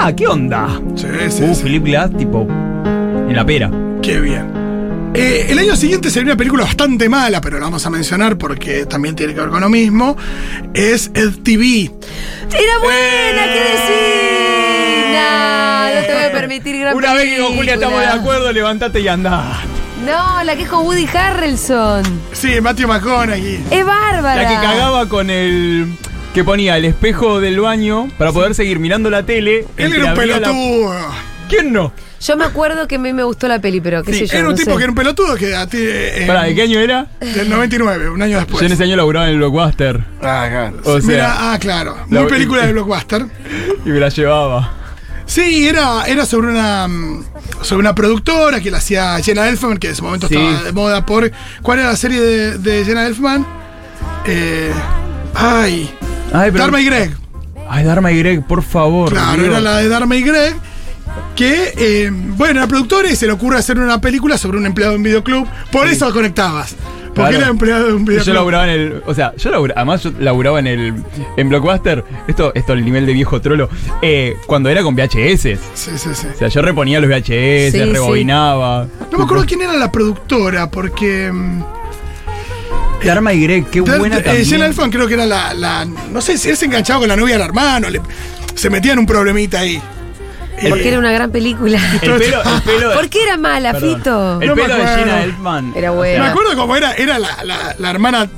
Ah, 0.00 0.12
¿qué 0.14 0.26
onda? 0.26 0.80
Sí, 0.96 1.06
sí, 1.30 1.42
Uh, 1.44 1.54
sí. 1.54 1.62
Philip 1.62 1.84
Glass, 1.84 2.16
tipo, 2.16 2.46
en 2.48 3.34
la 3.36 3.46
pera. 3.46 3.70
Qué 4.02 4.18
bien. 4.20 4.59
Eh, 5.12 5.46
el 5.50 5.58
año 5.58 5.74
siguiente 5.74 6.08
se 6.08 6.20
una 6.20 6.36
película 6.36 6.64
bastante 6.64 7.08
mala, 7.08 7.40
pero 7.40 7.58
la 7.58 7.64
vamos 7.64 7.84
a 7.84 7.90
mencionar 7.90 8.38
porque 8.38 8.86
también 8.86 9.16
tiene 9.16 9.34
que 9.34 9.40
ver 9.40 9.50
con 9.50 9.60
lo 9.60 9.68
mismo. 9.68 10.16
Es 10.72 11.10
Ed 11.14 11.32
TV. 11.42 11.90
Era 12.52 12.78
buena, 12.82 13.44
¿qué 13.52 13.60
decir? 13.72 15.12
No, 15.12 15.94
no 16.00 16.06
te 16.06 16.14
voy 16.14 16.24
a 16.24 16.32
permitir 16.32 16.78
gran 16.78 16.96
Una 16.96 17.14
vez 17.14 17.24
que 17.24 17.42
con 17.42 17.56
Julia 17.56 17.74
estamos 17.74 18.00
de 18.00 18.06
acuerdo, 18.06 18.52
levantate 18.52 19.00
y 19.00 19.08
andá. 19.08 19.60
No, 20.06 20.42
la 20.44 20.56
que 20.56 20.62
es 20.62 20.68
con 20.68 20.86
Woody 20.86 21.06
Harrelson. 21.12 22.02
Sí, 22.32 22.60
Matthew 22.60 22.88
McConaughey. 22.88 23.64
Es 23.70 23.84
bárbara. 23.84 24.42
La 24.42 24.48
que 24.48 24.54
cagaba 24.54 25.08
con 25.08 25.28
el. 25.28 25.92
que 26.32 26.44
ponía 26.44 26.76
el 26.76 26.84
espejo 26.86 27.40
del 27.40 27.60
baño 27.60 28.08
para 28.16 28.32
poder 28.32 28.54
seguir 28.54 28.78
mirando 28.78 29.10
la 29.10 29.24
tele. 29.26 29.66
Él 29.76 29.92
era 29.92 30.04
un 30.04 30.10
la- 30.10 30.14
pelotudo. 30.14 31.29
¿Quién 31.50 31.72
no? 31.72 31.92
Yo 32.20 32.36
me 32.36 32.44
acuerdo 32.44 32.86
que 32.88 32.94
a 32.96 32.98
mí 32.98 33.12
me 33.12 33.22
gustó 33.24 33.48
la 33.48 33.60
peli, 33.60 33.80
pero 33.80 34.02
qué 34.02 34.12
Sí, 34.12 34.18
sé 34.20 34.26
yo. 34.28 34.38
Era 34.38 34.48
un 34.48 34.52
no 34.54 34.58
tipo 34.58 34.70
sé. 34.72 34.76
que 34.76 34.82
era 34.84 34.90
un 34.90 34.96
pelotudo 34.96 35.34
que 35.36 35.54
a 35.54 35.66
ti. 35.66 35.78
eh, 35.80 36.24
Pará, 36.26 36.44
¿de 36.44 36.54
qué 36.54 36.62
año 36.62 36.78
era? 36.80 37.06
Del 37.20 37.48
99, 37.50 38.10
un 38.10 38.22
año 38.22 38.36
después. 38.38 38.60
Yo 38.60 38.66
en 38.66 38.72
ese 38.72 38.84
año 38.84 38.96
laburaba 38.96 39.26
en 39.26 39.32
el 39.32 39.38
blockbuster. 39.38 40.00
Ah, 40.22 40.46
claro. 40.50 40.76
O 40.84 41.00
sea, 41.00 41.08
Mira, 41.10 41.36
ah, 41.52 41.58
claro. 41.58 41.96
Muy 42.08 42.18
la- 42.22 42.26
película 42.28 42.66
de 42.66 42.72
blockbuster. 42.72 43.26
y 43.84 43.88
me 43.88 44.00
la 44.00 44.08
llevaba. 44.10 44.74
Sí, 45.26 45.68
era, 45.68 46.04
era 46.06 46.26
sobre 46.26 46.48
una 46.48 46.88
mm, 46.88 47.24
sobre 47.62 47.80
una 47.80 47.94
productora 47.94 48.60
que 48.60 48.70
la 48.70 48.78
hacía 48.78 49.16
Jenna 49.22 49.48
Elfman, 49.48 49.78
que 49.78 49.86
en 49.86 49.92
ese 49.92 50.02
momento 50.02 50.26
Sí. 50.28 50.34
estaba 50.36 50.62
de 50.64 50.72
moda 50.72 51.06
por. 51.06 51.30
¿Cuál 51.62 51.78
era 51.78 51.88
la 51.90 51.96
serie 51.96 52.20
de, 52.20 52.58
de 52.58 52.84
Jenna 52.84 53.06
Elfman? 53.06 53.46
Eh, 54.26 54.72
ay. 55.34 55.90
Ay, 56.32 56.50
pero. 56.50 56.64
Dharma 56.64 56.80
y 56.80 56.84
Greg. 56.84 57.16
Ay, 57.68 57.84
Dharma 57.84 58.10
y 58.10 58.18
Greg, 58.18 58.44
por 58.46 58.62
favor. 58.62 59.10
Claro, 59.10 59.34
Dios. 59.42 59.46
era 59.46 59.60
la 59.60 59.76
de 59.76 59.88
Dharma 59.88 60.16
y 60.16 60.22
Greg. 60.22 60.54
Que, 61.36 61.72
eh, 61.76 62.10
bueno, 62.12 62.60
era 62.60 62.66
productora 62.68 63.10
y 63.10 63.16
se 63.16 63.26
le 63.26 63.32
ocurre 63.32 63.56
hacer 63.58 63.78
una 63.78 64.00
película 64.00 64.36
sobre 64.36 64.58
un 64.58 64.66
empleado 64.66 64.92
de 64.92 64.96
un 64.98 65.02
videoclub. 65.02 65.46
Por 65.72 65.86
eso 65.88 66.12
conectabas. 66.12 66.74
Porque 67.14 67.30
Claro. 67.30 67.36
era 67.38 67.48
empleado 67.48 67.86
de 67.88 67.92
un 67.94 68.02
Y 68.02 68.04
videoclub. 68.04 68.26
Yo 68.26 68.34
laburaba 68.34 68.64
en 68.64 68.70
el. 68.80 69.02
O 69.06 69.14
sea, 69.14 69.34
yo 69.36 69.50
laburaba. 69.50 69.80
Además, 69.80 70.02
yo 70.02 70.12
laburaba 70.20 70.58
en 70.60 70.66
el. 70.66 70.94
En 71.36 71.48
Blockbuster. 71.48 72.04
Esto, 72.28 72.52
esto 72.54 72.72
el 72.74 72.84
nivel 72.84 73.06
de 73.06 73.12
viejo 73.14 73.40
trolo. 73.40 73.68
eh, 74.02 74.36
cuando 74.46 74.68
era 74.68 74.82
con 74.82 74.94
VHS. 74.94 75.42
Sí, 75.74 75.90
sí, 75.96 76.08
sí. 76.14 76.26
O 76.34 76.38
sea, 76.38 76.48
yo 76.48 76.62
reponía 76.62 77.00
los 77.00 77.08
VHS, 77.10 77.72
Sí, 77.72 77.78
sí. 77.78 77.84
rebobinaba. 77.84 78.86
No 79.10 79.18
me 79.18 79.24
acuerdo 79.24 79.44
quién 79.46 79.62
era 79.62 79.72
la 79.74 79.90
productora, 79.90 80.70
porque. 80.70 81.30
mm, 81.32 81.62
Dharma 83.04 83.32
y 83.32 83.42
Greg, 83.44 83.66
qué 83.70 83.80
Dar- 83.80 83.98
buena 83.98 84.18
eh, 84.18 84.22
también. 84.22 84.44
Jenna 84.46 84.66
Elfman 84.66 84.90
creo 84.90 85.08
que 85.08 85.14
era 85.14 85.24
la, 85.26 85.54
la- 85.54 85.86
No 85.86 86.20
sé 86.20 86.36
si 86.36 86.50
él 86.50 86.56
se 86.56 86.66
enganchaba 86.66 87.00
con 87.00 87.08
la 87.08 87.16
novia 87.16 87.38
del 87.38 87.46
hermano. 87.46 87.88
le- 87.88 88.00
se 88.54 88.68
metía 88.68 88.92
en 88.92 88.98
un 88.98 89.06
problemita 89.06 89.60
ahí. 89.60 89.80
Porque 90.68 90.88
era 90.88 90.98
una 90.98 91.12
gran 91.12 91.30
película. 91.30 91.78
El 92.02 92.12
pelo, 92.12 92.42
el 92.42 92.62
pelo. 92.62 92.92
¿Por 92.94 93.08
qué 93.08 93.22
era 93.22 93.36
mala, 93.36 93.72
Perdón. 93.72 93.96
Fito? 93.96 94.40
El 94.42 94.48
No 94.48 94.56
me 94.56 94.62
pelo 94.62 94.74
de 94.76 94.82
acuerdo. 94.82 94.98
Jenna 95.04 95.22
Elfman. 95.24 95.72
Era 95.76 95.90
buena. 95.90 96.22
Me 96.24 96.28
acuerdo 96.28 96.56
cómo 96.56 96.76
era. 96.76 96.92
Era 96.94 97.18
la, 97.18 97.44
la- 97.44 97.74
la 97.78 97.90
hermana. 97.90 98.28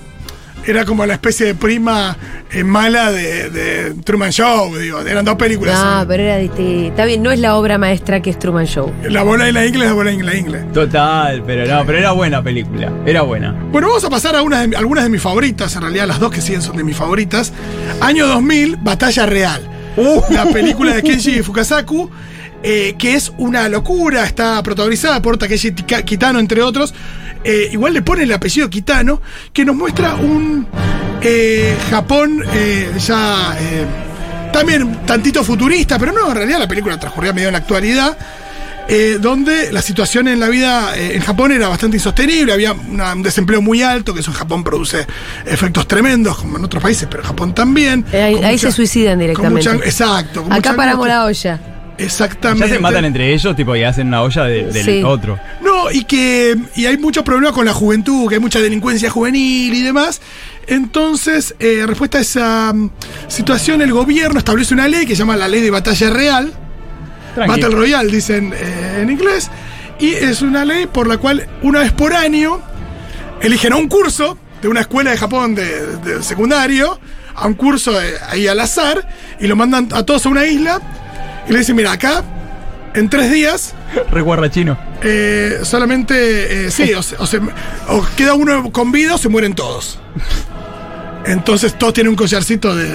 Era 0.64 0.84
como 0.84 1.04
la 1.04 1.14
especie 1.14 1.44
de 1.44 1.54
prima 1.56 2.16
eh, 2.52 2.62
mala 2.62 3.10
de, 3.10 3.50
de 3.50 3.94
Truman 4.04 4.30
Show. 4.30 4.76
Digo, 4.76 5.00
eran 5.00 5.24
dos 5.24 5.34
películas. 5.34 5.76
No, 5.76 6.06
pero 6.06 6.22
era 6.22 6.36
distinta. 6.36 6.86
Está 6.90 7.04
bien, 7.04 7.20
no 7.20 7.32
es 7.32 7.40
la 7.40 7.56
obra 7.56 7.78
maestra 7.78 8.22
que 8.22 8.30
es 8.30 8.38
Truman 8.38 8.66
Show. 8.66 8.92
La 9.10 9.24
bola 9.24 9.48
y 9.48 9.52
la 9.52 9.66
ingle, 9.66 9.86
la 9.86 9.92
bola 9.92 10.12
y 10.12 10.22
la 10.22 10.36
ingle. 10.36 10.60
Total, 10.72 11.42
pero 11.44 11.66
no, 11.66 11.84
pero 11.84 11.98
era 11.98 12.12
buena 12.12 12.40
película. 12.44 12.92
Era 13.04 13.22
buena. 13.22 13.50
Bueno, 13.72 13.88
vamos 13.88 14.04
a 14.04 14.10
pasar 14.10 14.36
a 14.36 14.42
unas 14.42 14.70
de- 14.70 14.76
algunas 14.76 15.02
de 15.02 15.10
mis 15.10 15.20
favoritas. 15.20 15.74
En 15.74 15.82
realidad, 15.82 16.06
las 16.06 16.20
dos 16.20 16.30
que 16.30 16.40
siguen 16.40 16.62
son 16.62 16.76
de 16.76 16.84
mis 16.84 16.96
favoritas. 16.96 17.52
Año 18.00 18.28
2000, 18.28 18.76
Batalla 18.76 19.26
Real. 19.26 19.68
La 20.30 20.46
película 20.46 20.94
de 20.94 21.02
Kenji 21.02 21.42
Fukasaku, 21.42 22.10
eh, 22.62 22.94
que 22.98 23.14
es 23.14 23.32
una 23.38 23.68
locura. 23.68 24.24
Está 24.24 24.62
protagonizada 24.62 25.20
por 25.20 25.36
Takeshi 25.36 25.72
Kitano, 25.72 26.38
entre 26.38 26.62
otros. 26.62 26.94
Eh, 27.44 27.70
igual 27.72 27.92
le 27.92 28.02
pone 28.02 28.22
el 28.22 28.32
apellido 28.32 28.70
Kitano, 28.70 29.20
que 29.52 29.64
nos 29.64 29.74
muestra 29.74 30.14
un 30.14 30.66
eh, 31.20 31.76
Japón 31.90 32.44
eh, 32.54 32.92
ya. 32.98 33.56
también 34.52 35.04
tantito 35.04 35.42
futurista, 35.42 35.98
pero 35.98 36.12
no, 36.12 36.28
en 36.30 36.36
realidad 36.36 36.60
la 36.60 36.68
película 36.68 36.98
transcurría 36.98 37.32
medio 37.32 37.48
en 37.48 37.52
la 37.52 37.58
actualidad 37.58 38.16
eh, 38.94 39.18
donde 39.18 39.72
la 39.72 39.80
situación 39.80 40.28
en 40.28 40.38
la 40.38 40.48
vida 40.50 40.94
eh, 40.96 41.16
en 41.16 41.22
Japón 41.22 41.50
era 41.50 41.66
bastante 41.68 41.96
insostenible, 41.96 42.52
había 42.52 42.72
una- 42.74 43.14
un 43.14 43.22
desempleo 43.22 43.62
muy 43.62 43.80
alto, 43.82 44.12
que 44.12 44.20
eso 44.20 44.30
en 44.30 44.36
Japón 44.36 44.62
produce 44.62 45.06
efectos 45.46 45.88
tremendos, 45.88 46.36
como 46.36 46.58
en 46.58 46.64
otros 46.64 46.82
países, 46.82 47.08
pero 47.10 47.22
en 47.22 47.28
Japón 47.28 47.54
también. 47.54 48.04
Eh, 48.12 48.40
ahí- 48.44 48.58
se 48.58 48.70
suicidan 48.70 49.18
directamente. 49.18 49.70
mucha- 49.72 49.84
exacto. 49.86 50.44
Acá 50.50 50.74
paramos 50.76 51.08
la 51.08 51.24
olla. 51.24 51.58
Exactamente. 51.98 52.68
Ya 52.68 52.74
se 52.74 52.80
matan 52.80 53.04
entre 53.04 53.32
ellos, 53.32 53.54
tipo, 53.54 53.76
y 53.76 53.82
hacen 53.84 54.08
una 54.08 54.22
olla 54.22 54.44
de- 54.44 54.64
del 54.72 54.84
Sí. 54.84 55.02
otro. 55.04 55.38
No, 55.62 55.90
y 55.90 56.04
que 56.04 56.56
y 56.74 56.86
hay 56.86 56.96
muchos 56.98 57.22
problemas 57.22 57.52
con 57.52 57.64
la 57.64 57.72
juventud, 57.74 58.28
que 58.28 58.34
hay 58.36 58.40
mucha 58.40 58.60
delincuencia 58.60 59.08
juvenil 59.10 59.72
y 59.72 59.82
demás. 59.82 60.20
Entonces, 60.66 61.54
eh, 61.60 61.84
respuesta 61.86 62.18
a 62.18 62.20
esa 62.22 62.72
mm, 62.72 62.90
situación, 63.28 63.82
el 63.82 63.92
gobierno 63.92 64.38
establece 64.38 64.74
una 64.74 64.88
ley 64.88 65.06
que 65.06 65.14
se 65.14 65.20
llama 65.20 65.36
la 65.36 65.48
ley 65.48 65.60
de 65.60 65.70
batalla 65.70 66.10
real. 66.10 66.52
Tranqui. 67.34 67.60
Battle 67.60 67.76
Royale, 67.76 68.10
dicen 68.12 68.52
eh, 68.54 68.98
en 69.02 69.10
inglés. 69.10 69.50
Y 69.98 70.10
es 70.14 70.42
una 70.42 70.64
ley 70.64 70.86
por 70.86 71.06
la 71.06 71.18
cual 71.18 71.46
una 71.62 71.80
vez 71.80 71.92
por 71.92 72.12
año 72.14 72.60
eligen 73.40 73.72
a 73.72 73.76
un 73.76 73.88
curso 73.88 74.36
de 74.60 74.68
una 74.68 74.80
escuela 74.80 75.10
de 75.10 75.16
Japón 75.18 75.54
de, 75.54 75.96
de 75.98 76.22
secundario, 76.22 76.98
a 77.34 77.46
un 77.46 77.54
curso 77.54 77.92
de- 77.92 78.14
ahí 78.28 78.46
al 78.46 78.60
azar, 78.60 79.06
y 79.40 79.46
lo 79.46 79.56
mandan 79.56 79.88
a 79.92 80.04
todos 80.04 80.24
a 80.26 80.28
una 80.28 80.46
isla. 80.46 80.80
Y 81.48 81.52
le 81.52 81.60
dicen, 81.60 81.74
mira, 81.76 81.92
acá, 81.92 82.22
en 82.94 83.08
tres 83.08 83.30
días, 83.32 83.74
Re 84.10 84.20
guarrachino. 84.20 84.78
eh, 85.02 85.58
solamente, 85.62 86.66
eh, 86.66 86.70
sí, 86.70 86.92
o, 86.94 87.02
se- 87.02 87.16
o 87.18 87.26
se- 87.26 87.40
o 87.88 88.06
queda 88.16 88.34
uno 88.34 88.70
con 88.70 88.92
vida 88.92 89.14
o 89.14 89.18
se 89.18 89.28
mueren 89.28 89.54
todos. 89.54 89.98
Entonces 91.26 91.78
todos 91.78 91.92
tienen 91.94 92.10
un 92.10 92.16
collarcito 92.16 92.74
de, 92.74 92.88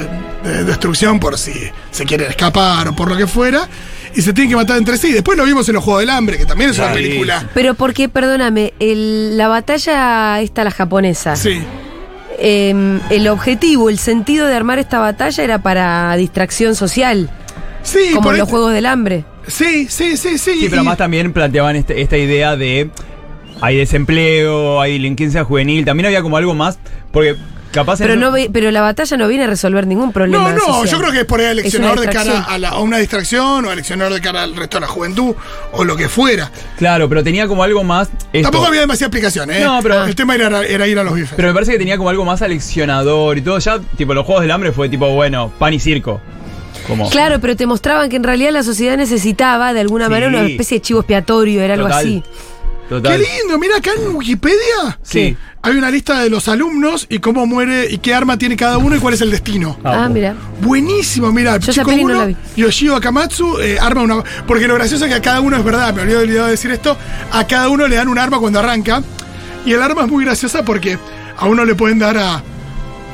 de 0.44 0.64
destrucción 0.66 1.20
por 1.20 1.38
si 1.38 1.54
se 1.92 2.06
quieren 2.06 2.30
escapar 2.30 2.88
o 2.90 2.96
por 2.96 3.10
lo 3.10 3.16
que 3.18 3.28
fuera. 3.28 3.68
Y 4.16 4.22
se 4.22 4.34
tienen 4.34 4.50
que 4.50 4.56
matar 4.56 4.78
entre 4.78 4.98
sí. 4.98 5.12
Después 5.14 5.38
lo 5.38 5.46
vimos 5.46 5.68
en 5.70 5.76
los 5.76 5.84
Juegos 5.84 6.02
del 6.02 6.10
Hambre, 6.10 6.38
que 6.38 6.46
también 6.46 6.72
es 6.72 6.78
una 6.80 6.92
película. 6.94 7.48
Pero 7.54 7.74
porque, 7.76 8.10
perdóname, 8.10 8.74
el- 8.80 9.38
la 9.38 9.48
batalla 9.48 10.42
esta, 10.42 10.64
la 10.64 10.72
japonesa, 10.72 11.36
Sí. 11.36 11.62
em, 12.40 13.00
el 13.10 13.28
objetivo, 13.28 13.90
el 13.90 14.00
sentido 14.00 14.48
de 14.48 14.56
armar 14.56 14.80
esta 14.80 15.00
batalla 15.00 15.44
era 15.44 15.60
para 15.62 16.16
distracción 16.16 16.76
social, 16.76 17.30
Sí, 17.84 18.12
como 18.14 18.32
en 18.32 18.40
los 18.40 18.50
Juegos 18.50 18.74
del 18.74 18.86
Hambre. 18.86 19.24
Sí, 19.48 19.88
sí, 19.90 20.18
sí, 20.18 20.38
sí. 20.38 20.60
Sí, 20.62 20.68
pero 20.70 20.82
y- 20.82 20.86
más 20.86 20.98
también 20.98 21.32
planteaban 21.32 21.76
este- 21.76 22.02
esta 22.02 22.18
idea 22.18 22.56
de. 22.58 22.90
Hay 23.62 23.78
desempleo, 23.78 24.82
hay 24.82 24.94
delincuencia 24.94 25.44
juvenil. 25.44 25.84
También 25.86 26.06
había 26.08 26.22
como 26.22 26.38
algo 26.38 26.54
más. 26.54 26.78
Porque 27.12 27.36
capaz. 27.72 27.98
Pero, 28.00 28.16
no, 28.16 28.32
ve- 28.32 28.50
pero 28.52 28.72
la 28.72 28.82
batalla 28.82 29.18
no 29.18 29.28
viene 29.28 29.44
a 29.46 29.48
resolver 29.48 29.86
ningún 29.88 30.12
problema. 30.12 30.52
No, 30.52 30.56
no, 30.58 30.66
social. 30.66 30.88
yo 30.88 31.00
creo 31.00 31.12
que 31.12 31.20
es 31.20 31.26
por 31.26 31.40
ahí 31.40 31.46
el 31.48 31.60
eleccionador 31.60 32.00
de 32.00 32.06
cara 32.08 32.24
distracción. 32.24 32.54
a, 32.54 32.58
la- 32.60 32.70
a 32.70 32.80
una 32.80 32.98
distracción 32.98 33.66
o 33.66 33.72
eleccionador 33.72 34.14
de 34.14 34.22
cara 34.22 34.44
al 34.44 34.56
resto 34.56 34.78
de 34.78 34.82
la 34.82 34.88
juventud 34.88 35.36
o 35.72 35.84
lo 35.84 35.96
que 35.96 36.10
fuera. 36.10 36.52
Claro, 36.78 37.08
pero 37.10 37.24
tenía 37.24 37.48
como 37.48 37.64
algo 37.64 37.84
más. 37.84 38.10
esto. 38.34 38.44
Tampoco 38.44 38.66
había 38.68 38.82
demasiada 38.82 39.08
explicación, 39.08 39.52
¿eh? 39.52 39.62
No, 39.64 39.80
pero- 39.82 40.04
El 40.06 40.16
tema 40.16 40.36
era, 40.36 40.64
era 40.66 40.88
ir 40.88 40.98
a 41.00 41.04
los 41.04 41.14
bifes. 41.14 41.34
Pero 41.36 41.48
me 41.50 41.54
parece 41.54 41.72
que 41.74 41.78
tenía 41.80 41.98
como 41.98 42.10
algo 42.10 42.26
más 42.26 42.42
aleccionador 42.42 43.38
y 43.38 43.42
todo. 43.42 43.58
Ya, 43.60 43.80
tipo, 43.98 44.14
los 44.14 44.26
Juegos 44.26 44.42
del 44.44 44.52
Hambre 44.52 44.72
fue 44.72 44.90
tipo, 44.90 45.10
bueno, 45.10 45.52
pan 45.58 45.74
y 45.74 45.80
circo. 45.80 46.22
Como. 46.88 47.10
Claro, 47.10 47.40
pero 47.42 47.56
te 47.56 47.66
mostraban 47.66 48.10
que 48.10 48.16
en 48.16 48.24
realidad 48.24 48.52
la 48.52 48.64
sociedad 48.64 48.96
necesitaba 48.96 49.74
de 49.74 49.82
alguna 49.82 50.06
Sí. 50.06 50.12
manera 50.12 50.28
una 50.30 50.46
especie 50.48 50.78
de 50.78 50.82
chivo 50.82 51.00
expiatorio, 51.02 51.62
era 51.62 51.74
algo 51.74 51.88
Total. 51.88 52.00
así. 52.00 52.24
Total. 52.90 53.20
Qué 53.20 53.26
lindo, 53.42 53.60
mira 53.60 53.78
acá 53.78 53.92
en 53.98 54.16
Wikipedia. 54.16 54.98
Sí. 55.04 55.36
Hay 55.62 55.76
una 55.76 55.92
lista 55.92 56.22
de 56.22 56.30
los 56.30 56.48
alumnos 56.48 57.06
y 57.10 57.20
cómo 57.20 57.46
muere 57.46 57.88
y 57.92 57.98
qué 57.98 58.14
arma 58.14 58.38
tiene 58.38 58.56
cada 58.56 58.78
uno 58.78 58.96
y 58.96 59.00
cuál 59.00 59.14
es 59.14 59.22
el 59.22 59.30
destino. 59.32 59.78
Ah, 59.84 60.04
Ah, 60.06 60.10
mira. 60.10 60.36
Buenísimo, 60.62 61.32
mira, 61.34 61.58
Yo 61.58 61.74
chico 61.74 61.92
no 61.92 62.02
uno, 62.04 62.14
la 62.14 62.26
vi. 62.28 62.36
Yoshio 62.56 62.96
Akamatsu, 62.96 63.60
eh, 63.60 63.78
arma 63.80 64.02
una. 64.04 64.24
Porque 64.48 64.68
lo 64.68 64.76
gracioso 64.76 65.04
es 65.06 65.10
que 65.12 65.18
a 65.18 65.22
cada 65.22 65.42
uno 65.42 65.58
es 65.58 65.64
verdad, 65.66 65.94
me 65.94 66.04
olvidé 66.04 66.18
olvidado 66.18 66.46
de 66.46 66.52
decir 66.52 66.72
esto. 66.72 66.98
A 67.34 67.46
cada 67.46 67.68
uno 67.70 67.88
le 67.88 67.98
dan 67.98 68.08
un 68.08 68.18
arma 68.18 68.40
cuando 68.40 68.60
arranca. 68.60 69.04
Y 69.66 69.74
el 69.74 69.82
arma 69.82 70.04
es 70.04 70.08
muy 70.10 70.24
graciosa 70.24 70.64
porque 70.64 70.98
a 71.38 71.46
uno 71.48 71.66
le 71.66 71.76
pueden 71.76 72.00
dar 72.00 72.18
a. 72.18 72.42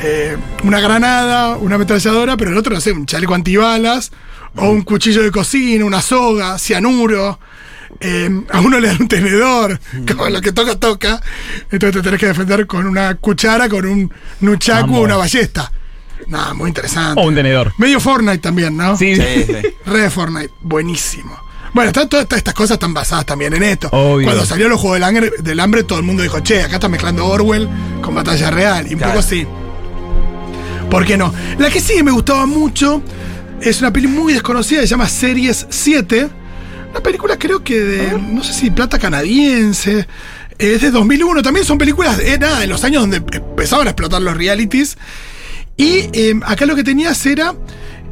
eh, 0.03 0.37
una 0.63 0.79
granada, 0.79 1.57
una 1.57 1.75
ametralladora, 1.75 2.37
pero 2.37 2.51
el 2.51 2.57
otro, 2.57 2.75
no 2.75 2.81
sé, 2.81 2.91
un 2.91 3.05
chaleco 3.07 3.33
antibalas, 3.33 4.11
o 4.55 4.69
un 4.69 4.83
cuchillo 4.83 5.23
de 5.23 5.31
cocina, 5.31 5.83
una 5.85 6.01
soga, 6.01 6.59
cianuro. 6.59 7.39
Eh, 7.99 8.29
a 8.51 8.59
uno 8.61 8.79
le 8.79 8.87
dan 8.87 9.01
un 9.01 9.07
tenedor, 9.07 9.79
como 10.07 10.29
lo 10.29 10.41
que 10.41 10.51
toca, 10.51 10.75
toca. 10.79 11.21
Entonces 11.71 11.93
te 11.93 12.01
tenés 12.01 12.19
que 12.19 12.27
defender 12.27 12.65
con 12.67 12.85
una 12.87 13.15
cuchara, 13.15 13.67
con 13.69 13.85
un 13.85 14.11
nunchaku 14.41 14.95
o 14.97 15.01
una 15.01 15.15
ballesta. 15.17 15.71
Nada, 16.27 16.53
muy 16.53 16.69
interesante. 16.69 17.19
O 17.21 17.25
un 17.25 17.35
tenedor. 17.35 17.73
Medio 17.77 17.99
Fortnite 17.99 18.37
también, 18.39 18.77
¿no? 18.77 18.95
Sí, 18.97 19.15
Sí, 19.15 19.21
sí. 19.45 19.53
Re 19.85 19.99
de 20.01 20.09
Fortnite, 20.09 20.51
buenísimo. 20.61 21.37
Bueno, 21.73 21.89
está- 21.89 22.07
todas 22.07 22.27
estas- 22.31 22.53
cosas 22.53 22.75
están 22.75 22.93
basadas 22.93 23.25
también 23.25 23.53
en 23.53 23.63
esto. 23.63 23.89
Obvio. 23.91 24.25
Cuando 24.27 24.45
salió 24.45 24.69
los 24.69 24.79
juegos 24.79 24.97
del 24.97 25.03
hambre, 25.03 25.31
del 25.39 25.59
hambre, 25.59 25.83
todo 25.83 25.97
el 25.99 26.05
mundo 26.05 26.21
dijo, 26.23 26.39
che, 26.41 26.61
acá 26.61 26.75
está 26.75 26.87
mezclando 26.87 27.25
Orwell 27.25 27.67
con 28.01 28.13
batalla 28.15 28.51
real. 28.51 28.85
Y 28.87 28.93
un 28.93 28.99
Claro. 28.99 29.13
poco 29.13 29.19
así. 29.25 29.45
¿Por 30.89 31.05
qué 31.05 31.17
no? 31.17 31.33
La 31.57 31.69
que 31.69 31.79
sí 31.81 32.03
me 32.03 32.11
gustaba 32.11 32.45
mucho 32.45 33.01
es 33.61 33.79
una 33.81 33.91
peli 33.91 34.07
muy 34.07 34.33
desconocida, 34.33 34.81
se 34.81 34.87
llama 34.87 35.09
Series 35.09 35.65
7. 35.69 36.29
Una 36.93 37.01
película 37.01 37.39
creo 37.39 37.63
que 37.63 37.79
de, 37.79 38.19
no 38.19 38.43
sé 38.43 38.53
si 38.53 38.69
plata 38.69 38.99
canadiense. 38.99 40.07
Es 40.59 40.81
de 40.81 40.91
2001. 40.91 41.41
También 41.41 41.65
son 41.65 41.79
películas, 41.79 42.19
eh, 42.19 42.37
nada, 42.39 42.59
de 42.59 42.67
los 42.67 42.83
años 42.83 43.01
donde 43.01 43.17
empezaban 43.17 43.87
a 43.87 43.89
explotar 43.89 44.21
los 44.21 44.37
realities. 44.37 44.95
Y 45.75 46.07
eh, 46.13 46.39
acá 46.45 46.67
lo 46.67 46.75
que 46.75 46.83
tenías 46.83 47.25
era 47.25 47.55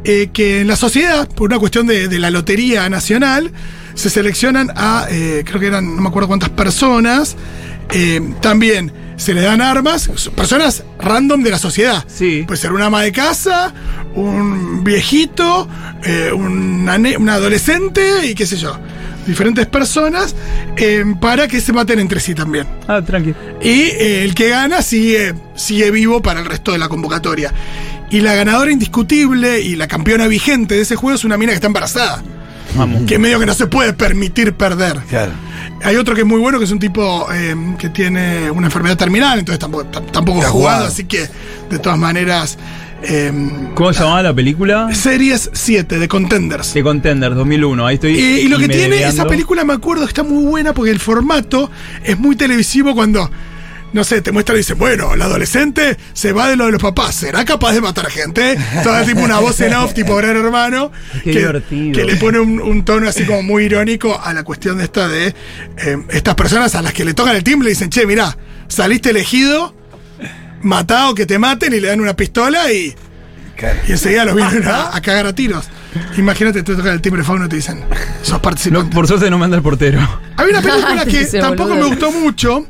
eh, 0.04 0.32
que 0.34 0.62
en 0.62 0.68
la 0.68 0.76
sociedad, 0.76 1.30
por 1.30 1.52
una 1.52 1.60
cuestión 1.60 1.86
de, 1.86 2.08
de 2.08 2.18
la 2.18 2.32
Lotería 2.32 2.90
Nacional, 2.90 3.52
se 3.94 4.10
seleccionan 4.10 4.72
a, 4.76 5.06
creo 5.08 5.60
que 5.60 5.68
eran, 5.68 5.96
no 5.96 6.02
me 6.02 6.10
acuerdo 6.10 6.28
cuántas 6.30 6.50
personas, 6.50 7.36
también 8.40 8.92
se 9.22 9.36
le 9.36 9.42
dan 9.42 9.62
armas, 9.62 10.10
personas 10.36 10.84
random 10.98 11.44
de 11.44 11.52
la 11.52 11.60
sociedad. 11.60 12.04
Sí. 12.08 12.44
Puede 12.48 12.60
ser 12.60 12.72
una 12.72 12.88
ama 12.88 13.04
de 13.04 13.12
casa, 13.12 13.72
un 14.16 14.84
viejito, 14.84 15.68
eh, 16.04 16.32
una, 16.34 16.98
una 17.20 17.34
adolescente 17.36 18.26
y 18.26 18.34
qué 18.34 18.48
sé 18.48 18.58
yo. 18.58 18.76
Diferentes 19.28 19.68
personas 19.68 20.36
eh, 20.76 21.06
para 21.22 21.48
que 21.48 21.62
se 21.62 21.72
maten 21.72 22.00
entre 22.00 22.20
sí 22.20 22.34
también. 22.34 22.66
Ah, 22.88 23.04
tranqui. 23.04 23.36
Y 23.62 23.70
eh, 23.70 24.24
el 24.24 24.34
que 24.34 24.50
gana 24.50 24.82
sigue, 24.82 25.36
sigue 25.54 25.92
vivo 25.92 26.24
para 26.24 26.40
el 26.40 26.48
resto 26.48 26.72
de 26.72 26.80
la 26.80 26.90
convocatoria. 26.90 27.54
Y 28.10 28.22
la 28.22 28.34
ganadora 28.34 28.72
indiscutible 28.72 29.62
y 29.62 29.76
la 29.76 29.88
campeona 29.88 30.26
vigente 30.26 30.74
de 30.74 30.82
ese 30.82 30.96
juego 30.96 31.16
es 31.16 31.24
una 31.24 31.38
mina 31.38 31.52
que 31.52 31.58
está 31.58 31.68
embarazada. 31.68 32.24
Vamos. 32.74 33.04
Que 33.04 33.20
medio 33.20 33.40
que 33.40 33.46
no 33.46 33.54
se 33.54 33.68
puede 33.68 33.94
permitir 33.94 34.54
perder. 34.54 34.98
Claro. 35.08 35.34
Hay 35.84 35.96
otro 35.96 36.14
que 36.16 36.22
es 36.22 36.28
muy 36.28 36.40
bueno, 36.40 36.58
que 36.60 36.66
es 36.66 36.72
un 36.72 36.80
tipo 36.80 37.28
eh, 37.34 37.56
que 37.78 37.90
tiene 37.90 38.50
una 38.52 38.68
enfermedad 38.68 38.98
terminal, 38.98 39.40
entonces 39.40 39.60
tampoco, 39.60 39.86
tam- 39.86 40.12
tampoco 40.12 40.38
jugado, 40.40 40.52
jugado. 40.54 40.86
así 40.88 41.06
que 41.06 41.28
de 41.70 41.80
todas 41.80 41.98
maneras. 41.98 42.58
eh, 43.04 43.32
¿Cómo 43.74 43.92
se 43.94 44.00
llamaba 44.00 44.22
la 44.22 44.34
película? 44.34 44.94
Series 44.94 45.50
7 45.54 45.98
de 45.98 46.08
Contenders. 46.08 46.74
The 46.74 46.84
Contender 46.84 47.34
2001. 47.34 47.86
Ahí 47.88 47.96
estoy. 47.96 48.12
Y, 48.20 48.24
y 48.42 48.48
lo 48.48 48.58
que 48.60 48.68
tiene 48.68 49.04
esa 49.04 49.26
película, 49.26 49.64
me 49.64 49.74
acuerdo, 49.74 50.06
está 50.06 50.24
muy 50.24 50.44
buena 50.46 50.74
porque 50.74 50.92
el 50.92 51.00
formato 51.00 51.72
es 52.04 52.20
muy 52.20 52.36
televisivo 52.36 52.94
cuando, 52.94 53.30
no 53.94 54.04
sé, 54.04 54.22
te 54.22 54.32
muestra 54.32 54.56
y 54.56 54.60
dice, 54.60 54.74
bueno, 54.74 55.14
el 55.14 55.22
adolescente 55.22 55.98
se 56.14 56.32
va 56.32 56.48
de 56.50 56.56
lo 56.56 56.66
de 56.66 56.72
los 56.74 56.82
papás, 56.82 57.16
¿será 57.16 57.44
capaz 57.46 57.74
de 57.74 57.82
matar 57.82 58.10
gente? 58.10 58.58
Toda 58.84 59.04
tipo 59.04 59.22
una 59.22 59.40
voz 59.40 59.60
en 59.62 59.74
off, 59.74 59.94
tipo 59.94 60.16
gran 60.16 60.38
hermano, 60.38 60.92
Qué 61.24 61.32
que, 61.32 61.40
divertido. 61.40 61.94
que 61.94 62.06
le 62.06 62.16
pone 62.18 62.40
un, 62.40 62.62
un 62.62 62.86
tono 62.86 63.08
así 63.10 63.26
como 63.26 63.44
muy 63.44 63.66
irónico 63.66 64.20
a 64.22 64.34
la 64.34 64.44
cuestión 64.44 64.78
de 64.78 64.86
esta 64.86 65.08
de 65.08 65.28
eh, 65.78 65.98
estas 66.10 66.36
personas 66.36 66.74
a 66.76 66.82
las 66.82 66.94
que 66.94 67.04
le 67.06 67.14
tocan 67.14 67.36
el 67.36 67.44
timbre 67.44 67.70
y 67.70 67.74
dicen, 67.74 67.90
che, 67.90 68.06
mirá, 68.06 68.38
saliste 68.68 69.10
elegido, 69.10 69.76
matado, 70.62 71.16
que 71.16 71.26
te 71.26 71.40
maten 71.40 71.74
y 71.74 71.80
le 71.80 71.88
dan 71.90 72.00
una 72.02 72.16
pistola 72.16 72.72
y... 72.72 72.96
Y 73.88 73.92
enseguida 73.92 74.26
los 74.26 74.36
vienen 74.36 74.68
a, 74.68 74.96
a 74.96 75.02
cagar 75.02 75.28
a 75.28 75.36
tiros. 75.36 75.66
Imagínate, 76.18 76.64
te 76.64 76.74
tocan 76.76 76.94
el 76.94 77.02
timbre 77.02 77.24
fauno 77.24 77.46
y 77.46 77.50
te 77.50 77.58
dicen, 77.58 77.84
sos 78.24 78.32
No, 78.34 78.42
participante. 78.42 78.96
por 78.96 79.06
suerte 79.08 79.30
no 79.30 79.38
me 79.38 79.46
anda 79.46 79.58
el 79.58 79.62
portero. 79.62 80.00
Había 80.38 80.58
una 80.60 80.62
película 80.68 81.06
que 81.06 81.26
tampoco 81.26 81.70
boludo. 81.70 81.84
me 81.84 81.90
gustó 81.90 82.12
mucho, 82.12 82.66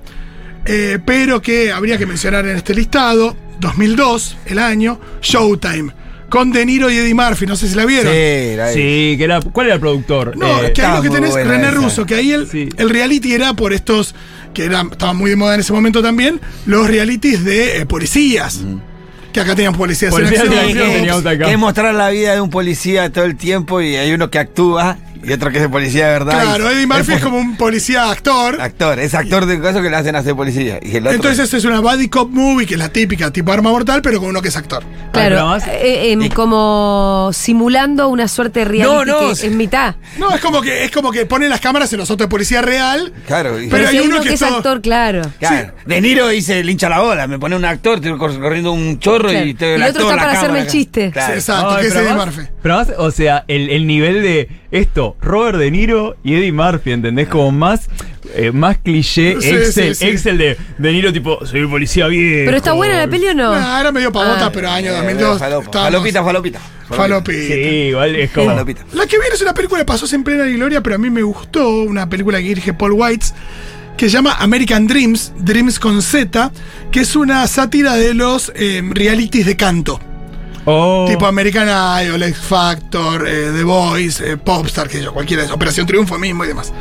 eh, 0.65 1.00
pero 1.06 1.41
que 1.41 1.72
habría 1.72 1.98
que 1.98 2.06
mencionar 2.06 2.46
en 2.48 2.56
este 2.58 2.74
listado. 2.74 3.36
2002, 3.60 4.38
el 4.48 4.60
año, 4.60 5.00
Showtime. 5.22 5.94
Con 6.30 6.51
De 6.51 6.65
Niro 6.65 6.89
y 6.89 6.98
Eddie 6.98 7.13
Murphy, 7.13 7.46
no 7.46 7.56
sé 7.58 7.68
si 7.68 7.75
la 7.75 7.86
vieron. 7.86 8.12
Sí, 8.13 8.56
la- 8.56 8.72
Sí, 8.72 9.15
que 9.18 9.24
era. 9.25 9.41
¿Cuál 9.41 9.65
era 9.68 9.75
el 9.75 9.82
productor? 9.82 10.36
No, 10.38 10.63
Eh, 10.63 10.72
que 10.74 10.82
ahí 10.82 10.96
lo 10.96 11.01
que 11.03 11.10
tenés 11.10 11.34
René 11.34 11.63
esa. 11.68 11.72
Russo, 11.72 12.06
que 12.06 12.15
ahí 12.15 12.32
el, 12.32 12.48
Sí. 12.50 12.70
el 12.77 12.89
reality 12.89 13.34
era 13.34 13.53
por 13.53 13.74
estos, 13.74 14.15
que 14.53 14.63
era, 14.65 14.84
estaban 14.89 15.18
muy 15.18 15.30
de 15.30 15.36
moda 15.36 15.56
en 15.56 15.60
ese 15.60 15.74
momento 15.74 16.01
también, 16.01 16.39
los 16.65 16.88
realities 16.88 17.44
de 17.44 17.80
eh, 17.82 17.86
policías. 17.86 18.62
Que 19.34 19.41
acá 19.41 19.56
tenían 19.56 19.74
policías, 19.75 20.12
Policías 20.13 20.44
en 20.46 20.50
de 20.51 20.60
acción. 20.60 21.27
acá. 21.27 21.46
Que 21.46 21.51
es 21.51 21.58
mostrar 21.60 21.94
la 21.94 22.10
vida 22.10 22.34
de 22.34 22.41
un 22.41 22.50
policía 22.50 23.10
todo 23.12 23.25
el 23.25 23.36
tiempo 23.36 23.82
y 23.82 23.96
hay 23.96 24.12
uno 24.13 24.30
que 24.30 24.39
actúa 24.39 24.98
y 25.24 25.32
otro 25.34 25.50
que 25.51 25.58
es 25.58 25.63
de 25.63 25.70
policía 25.70 26.08
de 26.08 26.12
verdad. 26.13 26.42
Claro, 26.42 26.70
Eddie 26.70 26.88
Murphy 26.88 27.12
es 27.13 27.18
es 27.18 27.24
como 27.24 27.38
un 27.38 27.56
policía 27.58 28.10
actor. 28.10 28.60
actor, 28.62 29.00
es 29.00 29.13
actor 29.13 29.46
de 29.46 29.60
caso 29.62 29.82
que 29.82 29.90
le 29.90 29.96
hacen 29.96 30.16
hacer 30.16 30.36
policía. 30.36 30.80
Y 30.82 30.96
el 30.98 31.04
otro, 31.08 31.16
Entonces 31.16 31.54
es 31.54 31.66
una 31.66 31.80
buddy 31.80 32.08
cop 32.10 32.30
movie, 32.32 32.66
que 32.66 32.74
es 32.75 32.80
la 32.80 32.90
típica, 32.90 33.32
tipo 33.32 33.51
arma 33.51 33.70
mortal, 33.72 34.01
pero 34.01 34.20
con 34.20 34.30
uno 34.30 34.42
que 34.42 34.48
es 34.50 34.58
actor. 34.58 34.84
Claro, 35.13 35.56
eh, 35.58 36.12
em, 36.12 36.30
como 36.30 37.30
simulando 37.34 38.08
una 38.10 38.28
suerte 38.28 38.60
de 38.60 38.66
reality 38.66 38.94
No, 38.94 39.06
no, 39.06 39.20
que 39.36 39.48
es 39.48 39.51
mitad. 39.51 39.96
No, 40.18 40.34
es 40.34 40.42
como 40.42 40.62
que 40.62 40.84
es 40.86 40.92
como 40.92 41.12
que 41.12 41.25
ponen 41.25 41.50
las 41.50 41.60
cámaras 41.62 41.92
en 41.94 42.00
los 42.00 42.10
autos 42.10 42.25
de 42.28 42.30
policía 42.30 42.62
real. 42.62 43.12
claro, 43.28 43.60
y- 43.60 43.68
Pero 43.68 43.78
Pero, 43.86 43.90
hay 43.90 44.00
uno 44.00 44.16
uno 44.16 44.22
que 44.22 44.30
que 44.30 44.34
es 44.36 44.40
todo- 44.40 44.58
actor, 44.58 44.82
claro. 44.82 45.22
claro. 45.40 45.74
De 45.86 46.01
Niro 46.01 46.28
dice 46.28 46.63
le 46.63 46.72
hincha 46.72 46.90
la 46.90 47.00
bola, 47.00 47.28
me 47.28 47.40
pone 47.40 47.56
un 47.56 47.66
actor, 47.66 47.96
estoy 47.96 48.18
cor- 48.18 48.40
corriendo 48.40 48.72
un 48.72 49.00
chorro 49.00 49.30
Claro. 49.30 49.46
y, 49.46 49.54
te 49.54 49.72
Y 49.72 49.74
el 49.74 49.84
otro 49.84 50.04
está 50.10 50.16
para 50.16 50.32
hacerme 50.32 50.60
el 50.62 50.68
chiste. 50.68 51.12
Claro. 51.12 51.34
Sí, 51.34 51.40
exacto, 51.40 51.78
que 51.78 51.88
es 51.88 51.96
Eddie 51.96 52.13
Murphy. 52.13 52.42
Pero 52.62 52.75
más, 52.75 52.88
o 52.98 53.12
sea, 53.12 53.44
el, 53.48 53.70
el 53.70 53.88
nivel 53.88 54.22
de 54.22 54.50
esto, 54.72 55.11
Robert 55.22 55.58
De 55.58 55.72
Niro 55.72 56.15
y 56.24 56.36
Eddie 56.36 56.51
Murphy, 56.51 56.91
¿entendés? 56.91 57.27
Como 57.27 57.51
más, 57.51 57.89
eh, 58.36 58.51
más 58.51 58.77
cliché, 58.77 59.36
Sí, 59.41 59.50
Excel, 59.50 59.96
sí, 59.96 60.06
sí. 60.06 60.08
Excel 60.12 60.38
de 60.38 60.58
De 60.77 60.91
Niro 60.91 61.12
tipo, 61.12 61.46
soy 61.46 61.62
un 61.62 61.72
policía 61.72 62.08
bien. 62.08 62.46
Pero 62.46 62.58
está 62.58 62.74
buena 62.74 62.98
la 62.98 63.08
peli 63.08 63.27
o 63.27 63.34
no? 63.34 63.53
Nah, 63.53 63.80
era 63.82 63.91
medio 63.91 64.12
pavota, 64.12 64.48
Ah. 64.48 64.51
pero 64.53 64.70
año 64.70 64.91
Eh, 64.91 64.96
2002. 64.96 65.39
falopa, 65.39 65.65
estábamos- 65.65 65.91
falopita, 65.94 66.24
falopita. 66.24 66.60
Falopita. 66.89 67.38
Sí, 67.48 67.53
igual 67.89 68.15
es 68.15 68.32
como. 68.32 68.48
Falopita. 68.48 68.86
La 68.94 69.06
que 69.08 69.18
viene 69.18 69.34
es 69.36 69.41
una 69.41 69.53
película 69.53 69.80
que 69.80 69.86
pasó 69.86 70.13
en 70.13 70.24
plena 70.24 70.44
gloria, 70.46 70.82
pero 70.82 70.96
a 70.96 71.00
mí 71.00 71.10
me 71.10 71.22
gustó. 71.24 71.70
Una 71.84 72.10
película 72.10 72.39
que 72.39 72.46
dirige 72.50 72.74
Paul 72.74 72.91
Whites, 72.94 73.34
que 73.98 74.06
se 74.08 74.12
llama 74.13 74.34
American 74.39 74.88
Dreams, 74.88 75.32
Dreams 75.39 75.80
con 75.80 76.01
Z, 76.01 76.51
que 76.91 77.01
es 77.01 77.15
una 77.15 77.48
sátira 77.48 77.96
de 77.96 78.13
los 78.13 78.51
eh, 78.56 78.82
realities 78.94 79.46
de 79.46 79.56
canto. 79.56 80.00
Oh. 80.65 81.06
Tipo 81.10 81.25
American 81.25 81.68
Idol, 82.06 82.22
X 82.24 82.38
Factor, 82.38 83.27
eh, 83.27 83.51
The 83.56 83.63
Voice, 83.63 84.32
eh, 84.32 84.38
Popstar, 84.38 84.88
que 84.88 85.01
yo, 85.01 85.13
cualquiera 85.13 85.44
de 85.46 85.51
Operación 85.51 85.88
Triunfo 85.88 86.18
mismo 86.20 86.44
y 86.46 86.48
demás. 86.50 86.72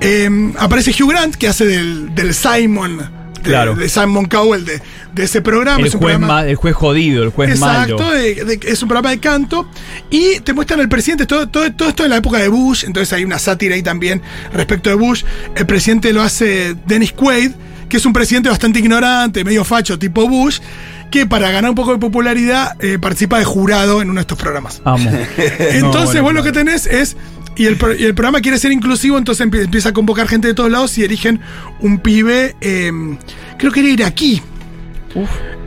Eh, 0.00 0.52
aparece 0.58 0.90
Hugh 0.90 1.10
Grant, 1.10 1.34
que 1.36 1.48
hace 1.48 1.64
del, 1.66 2.14
del 2.14 2.34
Simon, 2.34 2.98
de, 2.98 3.04
Claro. 3.42 3.74
de 3.74 3.88
Simon 3.88 4.26
Cowell 4.26 4.64
de, 4.64 4.80
de 5.14 5.24
ese 5.24 5.42
programa. 5.42 5.80
el 5.80 5.86
Es 5.86 5.94
un 5.94 6.00
juez, 6.00 6.14
programa- 6.16 6.42
ma- 6.42 6.46
el 6.48 6.54
juez 6.56 6.74
jodido, 6.76 7.22
el 7.24 7.30
juez 7.30 7.50
Exacto, 7.50 7.98
malo. 7.98 8.10
de- 8.14 8.60
es 8.66 8.82
un 8.82 8.88
programa 8.88 9.10
de 9.10 9.18
canto 9.18 9.68
y 10.10 10.38
te 10.40 10.52
muestran 10.52 10.78
el 10.80 10.88
presidente, 10.88 11.26
todo, 11.26 11.48
todo, 11.48 11.72
todo 11.72 11.88
esto 11.88 12.04
en 12.04 12.10
la 12.10 12.16
época 12.18 12.38
de 12.38 12.46
Bush, 12.48 12.84
entonces 12.84 13.12
hay 13.12 13.24
una 13.24 13.38
sátira 13.40 13.74
ahí 13.74 13.82
también 13.82 14.22
respecto 14.52 14.90
de 14.90 14.96
Bush. 14.96 15.24
El 15.56 15.66
presidente 15.66 16.12
lo 16.12 16.22
hace 16.22 16.76
Dennis 16.86 17.12
Quaid, 17.12 17.50
que 17.92 17.98
es 17.98 18.06
un 18.06 18.14
presidente 18.14 18.48
bastante 18.48 18.78
ignorante, 18.78 19.44
medio 19.44 19.64
facho, 19.64 19.98
tipo 19.98 20.26
Bush, 20.26 20.60
que 21.10 21.26
para 21.26 21.50
ganar 21.50 21.68
un 21.68 21.74
poco 21.74 21.92
de 21.92 21.98
popularidad 21.98 22.74
eh, 22.82 22.98
participa 22.98 23.38
de 23.38 23.44
jurado 23.44 24.00
en 24.00 24.08
uno 24.08 24.14
de 24.18 24.22
estos 24.22 24.38
programas. 24.38 24.80
Amo. 24.86 25.10
Entonces, 25.58 26.16
No, 26.16 26.22
vos 26.22 26.32
lo 26.32 26.42
que 26.42 26.52
tenés 26.52 26.86
es. 26.86 27.18
Y 27.54 27.66
el, 27.66 27.76
pro- 27.76 27.94
y 27.94 28.04
el 28.04 28.14
programa 28.14 28.40
quiere 28.40 28.58
ser 28.58 28.72
inclusivo, 28.72 29.18
entonces 29.18 29.46
empie- 29.46 29.64
empieza 29.64 29.90
a 29.90 29.92
convocar 29.92 30.26
gente 30.26 30.48
de 30.48 30.54
todos 30.54 30.70
lados 30.70 30.96
y 30.96 31.04
eligen 31.04 31.38
un 31.80 31.98
pibe, 31.98 32.56
eh, 32.62 32.90
creo 33.58 33.70
que 33.70 33.80
era 33.80 33.90
iraquí. 33.90 34.40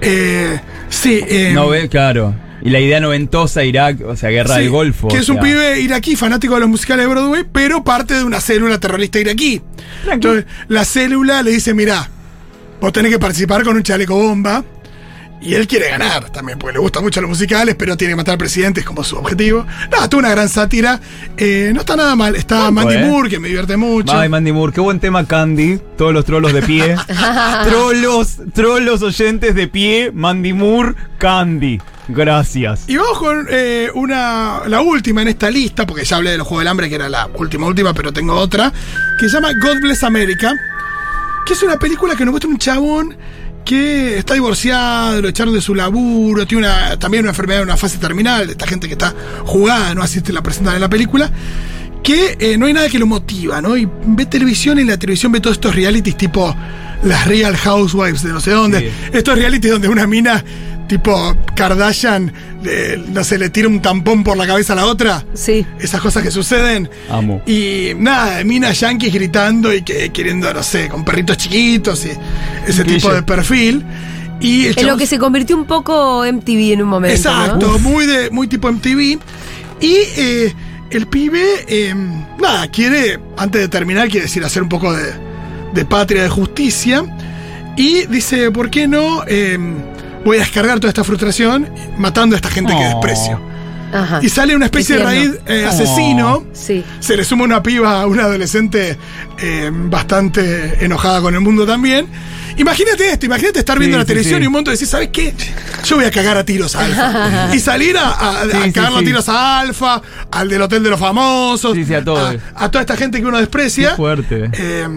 Eh, 0.01 0.59
sí, 0.89 1.19
eh, 1.27 1.51
No 1.53 1.69
ve, 1.69 1.87
claro. 1.89 2.33
Y 2.63 2.71
la 2.71 2.79
idea 2.79 2.99
noventosa, 2.99 3.63
Irak, 3.63 3.97
o 4.03 4.15
sea, 4.15 4.31
guerra 4.31 4.55
sí, 4.55 4.61
del 4.61 4.71
Golfo. 4.71 5.07
Que 5.09 5.17
es 5.17 5.29
un 5.29 5.35
sea. 5.35 5.43
pibe 5.43 5.79
iraquí, 5.81 6.15
fanático 6.15 6.55
de 6.55 6.61
los 6.61 6.69
musicales 6.69 7.05
de 7.05 7.11
Broadway, 7.11 7.43
pero 7.51 7.83
parte 7.83 8.15
de 8.15 8.23
una 8.23 8.41
célula 8.41 8.79
terrorista 8.79 9.19
iraquí. 9.19 9.61
Entonces, 10.11 10.45
la 10.67 10.83
célula 10.85 11.43
le 11.43 11.51
dice: 11.51 11.75
Mirá, 11.75 12.09
vos 12.79 12.93
tenés 12.93 13.11
que 13.11 13.19
participar 13.19 13.63
con 13.63 13.75
un 13.75 13.83
chaleco 13.83 14.15
bomba. 14.15 14.63
Y 15.41 15.53
él 15.53 15.67
quiere 15.67 15.89
ganar 15.89 16.31
también, 16.31 16.57
porque 16.57 16.73
le 16.73 16.79
gustan 16.79 17.03
mucho 17.03 17.21
los 17.21 17.29
musicales, 17.29 17.75
pero 17.75 17.95
tiene 17.95 18.13
que 18.13 18.15
matar 18.15 18.31
al 18.33 18.37
presidente, 18.39 18.79
es 18.79 18.85
como 18.85 19.03
su 19.03 19.15
objetivo. 19.15 19.65
Nada, 19.91 20.09
tuvo 20.09 20.19
una 20.19 20.31
gran 20.31 20.49
sátira. 20.49 20.99
Eh, 21.37 21.71
no 21.73 21.81
está 21.81 21.95
nada 21.95 22.15
mal. 22.15 22.35
Está 22.35 22.63
Banco, 22.63 22.73
Mandy 22.73 22.95
eh. 22.95 23.05
Moore, 23.05 23.29
que 23.29 23.39
me 23.39 23.47
divierte 23.49 23.77
mucho. 23.77 24.17
Ay, 24.17 24.27
Mandy 24.27 24.51
Moore, 24.51 24.73
qué 24.73 24.81
buen 24.81 24.99
tema 24.99 25.25
Candy. 25.27 25.79
Todos 25.97 26.13
los 26.13 26.25
trolos 26.25 26.51
de 26.51 26.63
pie. 26.63 26.95
trolos, 27.65 28.37
trolos 28.53 29.03
oyentes 29.03 29.53
de 29.53 29.67
pie. 29.67 30.11
Mandy 30.11 30.53
Moore, 30.53 30.95
Candy. 31.19 31.79
Gracias. 32.07 32.85
Y 32.87 32.97
vamos 32.97 33.17
con 33.17 33.47
eh, 33.49 33.89
una, 33.93 34.61
la 34.67 34.81
última 34.81 35.21
en 35.21 35.27
esta 35.29 35.49
lista, 35.49 35.85
porque 35.85 36.05
ya 36.05 36.17
hablé 36.17 36.31
de 36.31 36.37
los 36.37 36.47
Juegos 36.47 36.61
del 36.61 36.67
Hambre, 36.69 36.89
que 36.89 36.95
era 36.95 37.09
la 37.09 37.27
última, 37.35 37.67
última, 37.67 37.93
pero 37.93 38.13
tengo 38.13 38.35
otra, 38.35 38.71
que 39.19 39.27
se 39.27 39.35
llama 39.35 39.51
God 39.61 39.81
Bless 39.81 40.03
America, 40.03 40.53
que 41.45 41.53
es 41.53 41.63
una 41.63 41.77
película 41.77 42.15
que 42.15 42.25
nos 42.25 42.31
muestra 42.31 42.49
un 42.49 42.57
chabón 42.57 43.15
que 43.63 44.17
está 44.17 44.35
divorciado, 44.35 45.21
lo 45.21 45.29
echaron 45.29 45.53
de 45.53 45.61
su 45.61 45.73
laburo, 45.73 46.45
tiene 46.45 46.67
una, 46.67 46.97
también 46.99 47.23
una 47.23 47.31
enfermedad 47.31 47.61
en 47.61 47.69
una 47.69 47.77
fase 47.77 47.97
terminal, 47.97 48.45
de 48.45 48.51
esta 48.53 48.67
gente 48.67 48.87
que 48.87 48.93
está 48.93 49.13
jugada, 49.43 49.93
no 49.95 50.03
así 50.03 50.21
te 50.21 50.31
la 50.31 50.43
presentan 50.43 50.75
en 50.75 50.81
la 50.81 50.89
película, 50.89 51.31
que 52.03 52.37
eh, 52.39 52.57
no 52.57 52.67
hay 52.67 52.73
nada 52.73 52.87
que 52.89 52.99
lo 52.99 53.07
motiva, 53.07 53.61
¿no? 53.61 53.75
Y 53.75 53.89
ve 54.05 54.27
televisión 54.27 54.77
y 54.77 54.81
en 54.81 54.87
la 54.87 54.97
televisión 54.97 55.31
ve 55.31 55.39
todos 55.39 55.55
estos 55.55 55.73
realities 55.73 56.15
tipo 56.15 56.55
las 57.03 57.27
Real 57.27 57.55
Housewives 57.57 58.23
de 58.23 58.29
no 58.29 58.39
sé 58.39 58.51
dónde. 58.51 58.79
Sí. 58.79 58.87
Estos 59.13 59.37
realities 59.37 59.73
donde 59.73 59.87
una 59.87 60.05
mina 60.05 60.43
tipo 60.87 61.35
Kardashian, 61.55 62.31
no 63.09 63.23
sé, 63.23 63.37
le 63.37 63.49
tira 63.49 63.67
un 63.67 63.81
tampón 63.81 64.23
por 64.23 64.37
la 64.37 64.45
cabeza 64.47 64.73
a 64.73 64.75
la 64.75 64.85
otra. 64.85 65.25
Sí. 65.33 65.65
Esas 65.79 66.01
cosas 66.01 66.23
que 66.23 66.31
suceden. 66.31 66.89
Amo. 67.09 67.41
Y 67.45 67.91
nada, 67.97 68.43
minas 68.43 68.79
yankees 68.79 69.13
gritando 69.13 69.73
y 69.73 69.81
que 69.81 70.11
queriendo, 70.11 70.53
no 70.53 70.63
sé, 70.63 70.87
con 70.89 71.03
perritos 71.05 71.37
chiquitos 71.37 72.05
y 72.05 72.11
ese 72.67 72.83
tipo 72.83 73.13
de 73.13 73.23
perfil. 73.23 73.85
Y 74.41 74.67
En 74.67 74.87
lo 74.87 74.97
que 74.97 75.07
se 75.07 75.17
convirtió 75.17 75.55
un 75.55 75.65
poco 75.65 76.23
MTV 76.25 76.73
en 76.73 76.81
un 76.83 76.89
momento. 76.89 77.15
Exacto, 77.15 77.67
¿no? 77.67 77.79
muy 77.79 78.05
de 78.05 78.29
muy 78.29 78.47
tipo 78.47 78.71
MTV. 78.71 79.17
Y 79.81 79.97
eh, 80.17 80.53
el 80.91 81.07
pibe, 81.07 81.65
eh, 81.67 81.93
nada, 82.39 82.67
quiere, 82.67 83.19
antes 83.37 83.61
de 83.61 83.67
terminar, 83.69 84.09
quiere 84.09 84.25
decir 84.25 84.43
hacer 84.43 84.61
un 84.63 84.69
poco 84.69 84.93
de, 84.93 85.13
de 85.73 85.85
patria, 85.85 86.23
de 86.23 86.29
justicia. 86.29 87.03
Y 87.77 88.05
dice, 88.07 88.51
¿por 88.51 88.69
qué 88.69 88.87
no? 88.87 89.23
eh, 89.27 89.57
voy 90.25 90.37
a 90.37 90.39
descargar 90.41 90.79
toda 90.79 90.89
esta 90.89 91.03
frustración 91.05 91.69
matando 91.97 92.35
a 92.35 92.37
esta 92.37 92.49
gente 92.49 92.73
que 92.73 92.79
Oh. 92.85 92.89
desprecio. 92.89 93.39
Ajá. 93.93 94.19
Y 94.21 94.27
sale 94.27 94.53
una 94.55 94.65
especie 94.65 94.97
de 94.97 95.03
raíz 95.03 95.31
eh, 95.45 95.63
Oh. 95.65 95.69
asesino. 95.69 96.45
Sí. 96.51 96.83
Se 96.99 97.15
le 97.15 97.23
suma 97.23 97.45
una 97.45 97.63
piba, 97.63 98.05
una 98.07 98.23
adolescente 98.23 98.97
eh, 99.37 99.69
bastante 99.73 100.83
enojada 100.83 101.21
con 101.21 101.33
el 101.33 101.41
mundo 101.41 101.65
también. 101.65 102.07
Imagínate 102.57 103.09
esto, 103.11 103.25
imagínate 103.25 103.59
estar 103.59 103.77
viendo 103.77 103.95
Sí, 103.95 103.99
la 103.99 104.03
sí, 104.03 104.07
televisión 104.07 104.39
sí. 104.39 104.43
y 104.43 104.47
un 104.47 104.53
momento 104.53 104.71
decir, 104.71 104.87
¿sabes 104.87 105.09
qué? 105.09 105.33
Yo 105.83 105.97
voy 105.97 106.05
a 106.05 106.11
cagar 106.11 106.37
a 106.37 106.45
tiros 106.45 106.73
a 106.75 106.85
Alfa. 106.85 107.49
y 107.55 107.59
salir 107.59 107.97
a, 107.97 108.09
a- 108.11 108.41
a 108.41 108.43
Sí, 108.45 108.51
sí, 108.63 108.71
cagarlo 108.71 108.97
a 108.99 109.03
tiros 109.03 109.27
a 109.29 109.59
Alfa, 109.59 110.01
al 110.31 110.47
del 110.49 110.61
Hotel 110.61 110.81
de 110.83 110.89
los 110.89 110.99
Famosos, 110.99 111.73
Sí, 111.75 111.83
sí, 111.83 111.93
a 111.93 112.03
todo. 112.03 112.33
a 112.55 112.71
toda 112.71 112.81
esta 112.81 112.95
gente 112.95 113.19
que 113.19 113.25
uno 113.25 113.39
desprecia. 113.39 113.89
Qué 113.91 113.95
fuerte. 113.97 114.49
Eh, 114.53 114.87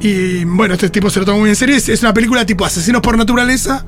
y 0.00 0.44
bueno, 0.44 0.74
este 0.74 0.90
tipo 0.90 1.08
se 1.10 1.20
lo 1.20 1.26
toma 1.26 1.38
muy 1.38 1.50
en 1.50 1.56
serio. 1.56 1.74
Es, 1.76 1.88
es 1.88 2.02
una 2.02 2.12
película 2.12 2.44
tipo 2.44 2.64
asesinos 2.64 3.00
por 3.02 3.16
naturaleza, 3.16 3.84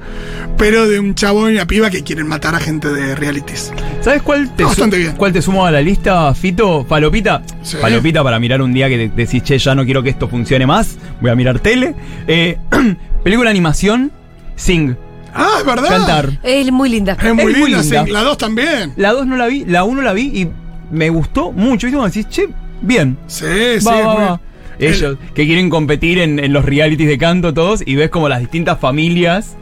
pero 0.57 0.89
de 0.89 0.99
un 0.99 1.15
chabón 1.15 1.51
y 1.53 1.55
una 1.57 1.67
piba 1.67 1.91
que 1.91 2.03
quieren 2.03 2.27
matar 2.27 2.55
a 2.55 2.61
gente 2.61 2.89
de 2.89 3.15
realities. 3.15 3.73
¿Sabes 4.01 4.23
cuál 4.23 4.55
te, 4.57 4.65
bastante 4.65 4.97
bien. 4.99 5.13
cuál 5.17 5.33
te 5.33 5.43
sumo 5.43 5.67
a 5.67 5.71
la 5.71 5.81
lista, 5.81 6.33
Fito? 6.35 6.85
Falopita. 6.85 7.43
Sí. 7.63 7.77
Falopita 7.81 8.23
para 8.23 8.39
mirar 8.39 8.63
un 8.63 8.73
día 8.73 8.89
que 8.89 9.09
decís, 9.15 9.43
che, 9.43 9.59
ya 9.59 9.75
no 9.75 9.85
quiero 9.85 10.03
que 10.03 10.11
esto 10.11 10.29
funcione 10.29 10.67
más. 10.67 10.97
Voy 11.21 11.31
a 11.31 11.35
mirar 11.35 11.61
tele. 11.61 11.95
Eh, 12.27 12.59
película 13.25 13.51
animación, 13.51 14.11
Sing. 14.57 14.97
Ah, 15.35 15.57
es 15.61 15.67
verdad. 15.67 15.89
Cantar. 15.89 16.41
Es 16.43 16.73
muy 16.73 16.89
linda. 16.89 17.13
Es 17.13 17.35
muy 17.35 17.53
Es 17.53 17.59
muy 17.59 17.71
linda, 17.71 17.83
linda. 17.83 18.05
sí. 18.07 18.11
La 18.11 18.23
dos 18.23 18.39
también. 18.39 18.95
La 18.97 19.13
2 19.13 19.27
no 19.27 19.37
la 19.37 19.47
vi, 19.47 19.65
la 19.67 19.85
1 19.85 20.03
la 20.03 20.13
vi 20.15 20.23
y 20.43 20.49
me 20.91 21.11
gustó 21.11 21.53
mucho. 21.53 21.87
¿Viste? 21.87 21.97
Como 21.97 22.07
decís, 22.09 22.27
che, 22.31 22.49
bien. 22.81 23.19
Sí, 23.27 23.45
sí. 23.79 23.85
Va, 23.87 23.99
es 24.01 24.07
va, 24.07 24.15
muy- 24.15 24.23
va. 24.25 24.41
Ellos 24.79 25.17
que 25.35 25.47
quieren 25.47 25.71
competir 25.71 26.19
en, 26.19 26.39
en 26.39 26.53
los 26.53 26.65
realities 26.65 27.09
de 27.09 27.19
canto 27.19 27.53
todos 27.55 27.83
y 27.85 27.95
ves 27.97 28.11
como 28.11 28.29
las 28.29 28.41
distintas 28.41 28.79
familias 28.79 29.57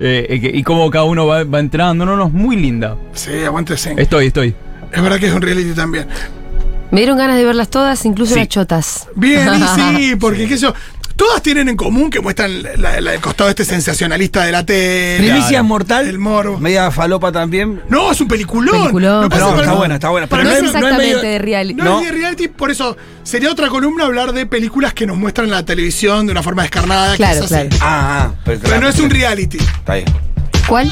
eh, 0.00 0.26
eh, 0.30 0.50
y 0.54 0.62
cómo 0.62 0.88
cada 0.90 1.04
uno 1.04 1.26
va, 1.26 1.44
va 1.44 1.58
entrando. 1.60 2.06
No, 2.06 2.16
no, 2.16 2.26
es 2.26 2.32
muy 2.32 2.56
linda. 2.56 2.96
Sí, 3.12 3.30
aguante 3.44 3.76
sí. 3.76 3.90
Estoy, 3.96 4.26
estoy. 4.26 4.54
Es 4.92 5.02
verdad 5.02 5.18
que 5.18 5.26
es 5.26 5.32
un 5.34 5.42
reality 5.42 5.72
también. 5.72 6.06
Me 6.90 7.00
dieron 7.00 7.18
ganas 7.18 7.36
de 7.36 7.44
verlas 7.44 7.68
todas, 7.68 8.04
incluso 8.04 8.34
Sí. 8.34 8.40
las 8.40 8.48
chotas. 8.48 9.08
Bien, 9.14 9.48
y 9.54 9.98
sí, 10.00 10.16
porque 10.20 10.48
qué 10.48 10.56
sé 10.56 10.62
yo. 10.66 10.74
Todas 11.20 11.42
tienen 11.42 11.68
en 11.68 11.76
común 11.76 12.08
que 12.08 12.18
muestran 12.20 12.62
la- 12.62 12.98
la- 12.98 13.12
el 13.12 13.20
costado 13.20 13.50
este 13.50 13.66
sensacionalista 13.66 14.42
de 14.46 14.52
la 14.52 14.64
tele. 14.64 15.18
Primicia 15.18 15.48
Claro. 15.50 15.64
Mortal. 15.64 16.08
El 16.08 16.18
morbo. 16.18 16.58
Media 16.58 16.90
falopa 16.90 17.30
también. 17.30 17.82
No, 17.90 18.10
es 18.10 18.18
un 18.22 18.26
peliculón. 18.26 18.74
Peliculón, 18.80 19.20
No, 19.24 19.28
que 19.28 19.34
está 19.36 19.74
buena, 19.74 19.94
está 19.96 20.08
buena. 20.08 20.26
para 20.26 20.44
no 20.44 20.48
no 20.48 20.56
es 20.56 20.62
no 20.62 20.68
exactamente 20.68 21.04
medio- 21.04 21.20
de 21.20 21.38
reality. 21.38 21.74
No, 21.74 21.84
No. 21.84 22.00
es 22.00 22.06
de 22.06 22.12
reality, 22.12 22.48
por 22.48 22.70
eso 22.70 22.96
sería 23.22 23.50
otra 23.50 23.68
columna 23.68 24.06
hablar 24.06 24.32
de 24.32 24.46
películas 24.46 24.94
que 24.94 25.06
nos 25.06 25.18
muestran 25.18 25.50
la 25.50 25.62
televisión 25.62 26.24
de 26.24 26.32
una 26.32 26.42
forma 26.42 26.62
descarnada. 26.62 27.14
Claro, 27.16 27.44
es 27.44 27.52
así. 27.52 27.68
claro. 27.68 27.68
Ah, 27.82 28.30
ah, 28.30 28.34
pero, 28.46 28.60
Pero 28.62 28.80
no 28.80 28.88
es 28.88 28.98
un 28.98 29.10
reality. 29.10 29.58
Está 29.58 29.94
bien. 29.96 30.06
¿Cuál? 30.66 30.90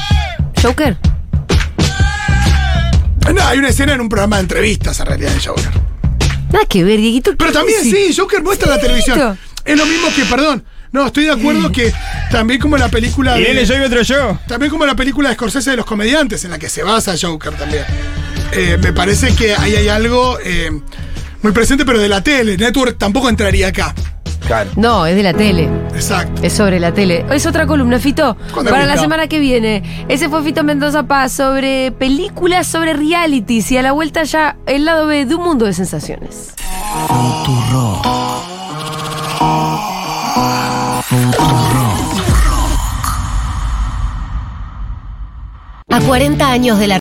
¿Joker? 0.61 0.95
No, 3.33 3.43
hay 3.47 3.57
una 3.57 3.69
escena 3.69 3.93
en 3.93 4.01
un 4.01 4.09
programa 4.09 4.35
de 4.35 4.43
entrevistas 4.43 4.99
en 4.99 5.05
realidad 5.07 5.31
de 5.31 5.39
Joker. 5.43 5.69
Nada 6.51 6.65
que 6.67 6.83
ver, 6.83 6.97
Dieguito. 6.97 7.31
Pero 7.37 7.51
¿qué 7.51 7.57
también 7.57 7.83
sí, 7.83 8.13
Joker 8.15 8.41
muestra 8.43 8.69
la 8.69 8.75
Sí, 8.75 8.81
televisión. 8.81 9.37
Es 9.69 9.77
lo 9.77 9.85
mismo 9.85 10.07
que, 10.15 10.25
perdón. 10.25 10.63
No, 10.91 11.05
estoy 11.05 11.25
de 11.25 11.31
acuerdo 11.31 11.71
que 11.71 11.93
también 12.31 12.59
como 12.59 12.75
la 12.75 12.89
película 12.89 13.35
de. 13.35 13.65
yo 13.65 13.75
y 13.75 13.81
otro 13.81 14.01
yo. 14.01 14.39
También 14.47 14.71
como 14.71 14.85
la 14.87 14.95
película 14.95 15.29
de 15.29 15.35
Scorsese 15.35 15.69
de 15.69 15.77
los 15.77 15.85
comediantes, 15.85 16.43
en 16.43 16.51
la 16.51 16.57
que 16.57 16.69
se 16.69 16.81
basa 16.81 17.13
Joker 17.19 17.53
también. 17.53 17.83
Eh, 18.51 18.79
me 18.81 18.93
parece 18.93 19.35
que 19.35 19.53
ahí 19.53 19.75
hay 19.75 19.87
algo 19.87 20.39
eh, 20.43 20.71
muy 21.43 21.51
presente, 21.51 21.85
pero 21.85 21.99
de 21.99 22.09
la 22.09 22.23
tele. 22.23 22.57
Network 22.57 22.97
tampoco 22.97 23.29
entraría 23.29 23.67
acá. 23.67 23.93
Claro. 24.47 24.71
No, 24.75 25.05
es 25.05 25.15
de 25.15 25.21
la 25.21 25.33
tele. 25.33 25.69
Exacto. 25.93 26.41
Es 26.41 26.53
sobre 26.53 26.79
la 26.79 26.91
tele. 26.91 27.23
Es 27.29 27.45
otra 27.45 27.67
columna, 27.67 27.99
Fito. 27.99 28.35
¿Cuándo 28.51 28.71
Para 28.71 28.87
la 28.87 28.97
semana 28.97 29.27
que 29.27 29.37
viene. 29.37 30.05
Ese 30.07 30.27
fue 30.27 30.43
Fito 30.43 30.63
Mendoza 30.63 31.03
Paz 31.03 31.33
sobre 31.33 31.91
películas 31.91 32.65
sobre 32.65 32.93
realities 32.93 33.71
y 33.71 33.77
a 33.77 33.83
la 33.83 33.91
vuelta 33.91 34.23
ya 34.23 34.57
el 34.65 34.85
lado 34.85 35.05
B 35.05 35.27
de 35.27 35.35
un 35.35 35.43
mundo 35.43 35.65
de 35.65 35.73
sensaciones. 35.73 36.55
A 45.91 45.99
40 46.01 46.49
años 46.49 46.79
de 46.79 46.87
la 46.87 46.97